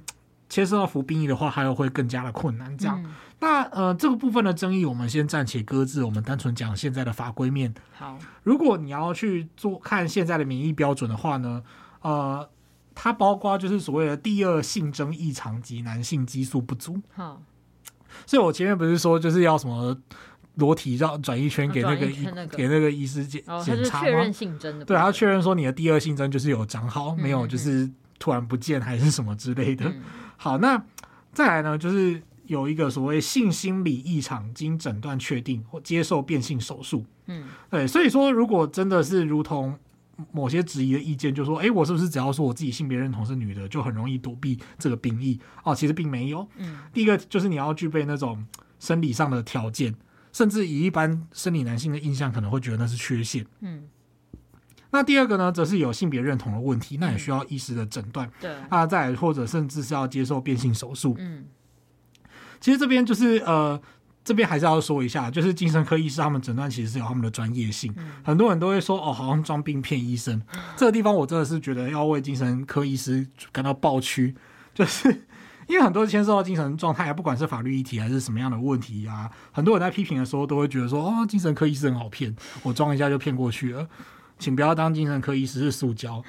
[0.49, 2.77] 牵涉到服兵役的话，还有会更加的困难。
[2.77, 6.03] 这样，嗯、那呃，这个部分的争议，我们先暂且搁置。
[6.05, 7.73] 我们单纯讲现在的法规面。
[7.93, 11.63] 好，如果你要去做看现在的免疫标准的话呢，
[12.03, 12.49] 呃，
[12.95, 17.01] 它包括就是所谓的第二性征异常及男性激素不足。
[17.15, 17.41] 好，
[18.27, 19.97] 所以我前面不是说就是要什么？
[20.57, 24.05] 裸体绕转一圈给那个医、那个、给那个医师检检查吗？
[24.05, 29.87] 确认性征的，对，他确认说你的第二性征就是有长好，嗯、没有就是突然不见还是什么之类的。
[29.87, 30.03] 嗯、
[30.37, 30.83] 好，那
[31.33, 37.03] 再来呢，就是有一个所谓性心理异常，经诊断确定或接受变性手术。
[37.27, 39.75] 嗯，对，所以说如果真的是如同
[40.33, 45.41] 某些质疑的意见，就说，哎，我是不是只要说我自己性别认同是女的，就很容易躲避这个兵役？
[45.65, 46.47] 哦，其实并没有。
[46.59, 48.45] 嗯，第一个就是你要具备那种
[48.79, 49.95] 生理上的条件。
[50.33, 53.45] 甚至以一般生理男性的印象，可能会觉得那是缺陷。
[53.61, 53.85] 嗯，
[54.91, 58.31] 那第二个呢，则是有性别认同的问题，那也需要医师的诊断。
[58.41, 61.15] 对、嗯，啊，再或者甚至是要接受变性手术。
[61.19, 61.45] 嗯，
[62.61, 63.81] 其实这边就是呃，
[64.25, 67.93] 这边还是要说一下，就是精神科医师他们诊断其实是有他们的专业性。
[67.99, 70.41] 嗯、很多人都会说哦，好像装病骗医生。
[70.55, 74.35] 嗯、 这个地方我真的是觉得要为精神科医师感到抱屈，
[74.75, 75.27] 就是。
[75.69, 83.89] 因为很多牵涉到精神状态啊，不管是法律议题还是什么样的问题啊，很多人在批评的时候都会觉得说，哦，精神科医师很好骗，我装一下就骗过去了，
[84.39, 86.23] 请不要当精神科医师是塑胶。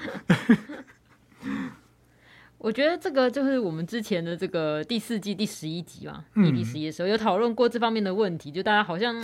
[2.64, 9.22] 我觉得这个就是我们之前的这个第四季第十一集嘛，第、嗯、第十一的时候有讨论过这方面的问题，就大家好像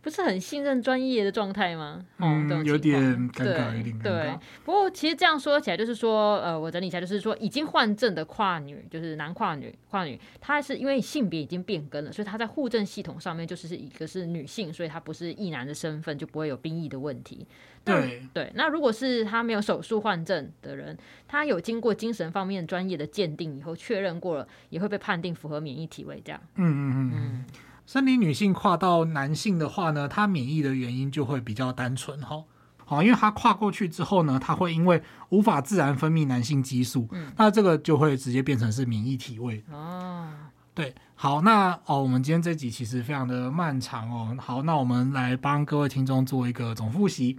[0.00, 2.06] 不是很信任专业的状态吗？
[2.18, 4.02] 嗯，哦、有点尴尬，有点尴尬。
[4.02, 17.44] 对，不过其实这样说起来，就是说，呃，我整理一下，就是说，已经换证的跨女，就是男跨女，跨女，她是因为性别已经变更了，所以她在户政系统上面就是一个是女性，所以她不是役男的身份，就不会有兵役的问题。
[17.86, 26.40] 对对，那如果是他没有手术患症的人，他有经过精神方面专业的鉴定以后确认过了，也会被判定符合免疫体位这样。
[26.56, 27.44] 嗯嗯嗯嗯，
[27.86, 32.42] 生理女性跨到男性的话呢，他免疫的原因就会比较单纯哈。
[32.84, 39.64] 好，因为他跨过去之后呢，他会因为无法自然分泌男性激素，嗯、那这个就会直接变成是免疫体位。
[39.72, 40.28] 哦，
[40.72, 44.36] 对，好，那哦，我们今天这集其实非常的漫长哦。
[44.38, 47.38] 好，那我们来帮各位听众做一个总复习。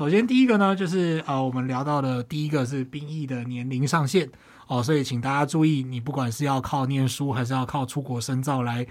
[0.00, 4.26] 首先，第一个呢，就是呃，我们聊到的第一个是兵役的年龄上限。
[4.66, 8.86] 哦，所以请大家注意，你不管是要靠念书还是要靠出国深造来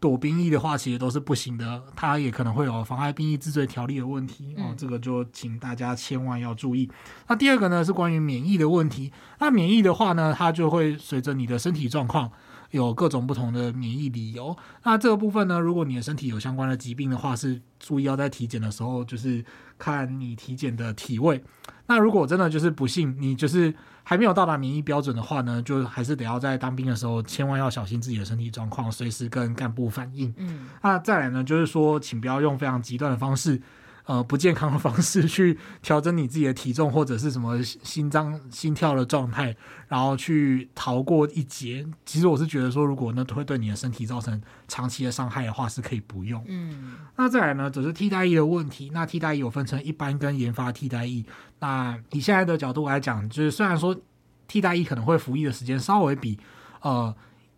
[0.00, 4.54] 躲兵役的话，其实都是不行的，它也可能会有妨碍兵役治罪条例的问题。
[4.56, 6.90] 哦，这个就请大家千万要注意。
[7.28, 12.32] 那第二个呢，是关于免疫的问题，那免疫的话呢，它就会随着你的身体状况。
[12.72, 19.44] 有各种不同的免疫理由，那这个部分呢，如果你的身体有相关的疾病的话，是注意要在体检的时候，就是
[19.78, 21.42] 看你体检的体位。
[21.86, 23.72] 那如果真的就是不幸，你就是
[24.02, 30.34] 还没有到达免疫标准的话呢，就还是得要在当兵的时候，千万要小心自己的身体状况，随时跟干部反映。
[30.36, 33.60] 嗯，那再来呢，就是说，请不要用非常极端的方式。
[34.06, 39.54] 呃不健康的方式去调整你自己的体重或者是什么心脏心跳的状态，
[39.88, 41.86] 然后去逃过一劫。
[42.04, 46.42] 其实我是觉得说，如果那会对你的身体造成长期的伤害的话，是可以不用。
[46.48, 48.90] 嗯，那再来呢，则是替代役的问题。
[48.94, 51.24] 那替代役有分成一般跟研发替代役。
[51.58, 53.96] 那以现在的角度来讲，就是虽然说
[54.48, 56.38] 替代役可能会服役的时间稍微比
[56.80, 57.14] 呃。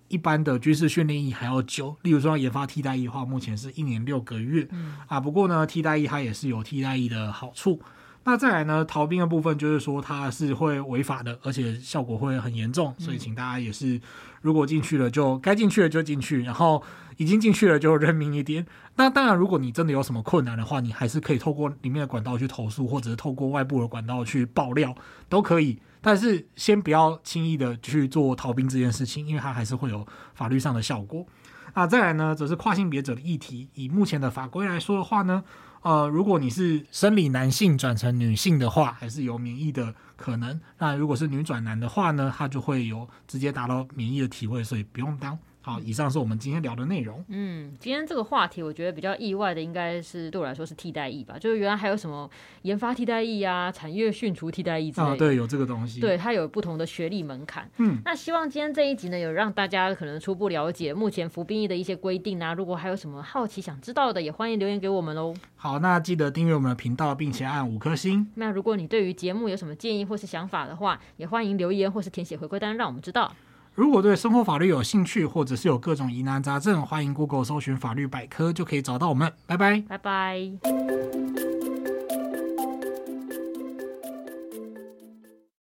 [0.09, 7.81] 一般的军事训练役还要久，例如说研发替代役的话，目前是一年六个月，嗯、啊，不过呢，替代役它也是有替代役的好处。
[8.25, 14.01] 那再来呢，逃兵的部分就是说它是会违法的，而且效果会很严重，所以请大家也是，
[14.43, 16.83] 如果进去了就该进去了就进去，然后
[17.17, 18.67] 已经进去了就认命一点。
[18.97, 24.95] 那当然，如果你真的有什么困难的话，你还是可以透过里面的管道去投诉，或者是透过外部的管道去爆料，
[25.29, 25.81] 都可以。
[26.01, 31.27] 但是先不要轻易的去做逃兵这件事情，因为它还是会有法律上的效果。
[31.73, 33.69] 啊，再来呢，则是跨性别者的议题。
[33.75, 35.43] 以目前的法规来说的话呢，
[35.83, 40.61] 呃，如果你是生理男性转成女性的话，还是有免疫的可能。
[40.79, 45.39] 那如果是女转男的话呢，他就会有直接达到免疫的体位，所以不用当。
[45.69, 47.23] 好，以上是我们今天聊的内容。
[47.29, 51.37] 嗯，今天这个话题，我觉得比较意外的，应该是对我来说是替代役吧。
[51.39, 52.27] 就是原来还有什么
[52.63, 55.13] 研发替代役啊、产业训除替代役之类的。
[55.13, 56.01] 啊，对，有这个东西。
[56.01, 57.71] 对，它有不同的学历门槛。
[57.77, 62.55] 嗯，那希望今天这一集呢，有让大家可能初步了解目前服兵役的一些规定啊。
[62.55, 65.35] 如果还有什么好奇想知道的，也欢迎留言给我们喽。
[65.55, 68.27] 好，那记得订阅我们的频道，并且按五颗星。
[68.37, 73.31] 那如果你对于节目有什么建议或是想法的话，也欢迎留言或是填写回馈单，让我们知道。
[73.79, 79.33] 如果对生活法律有兴趣，或者是有各种疑难杂症，欢迎 Google 搜寻法律百科，就可以找到我们。
[79.47, 81.18] 拜拜，拜拜。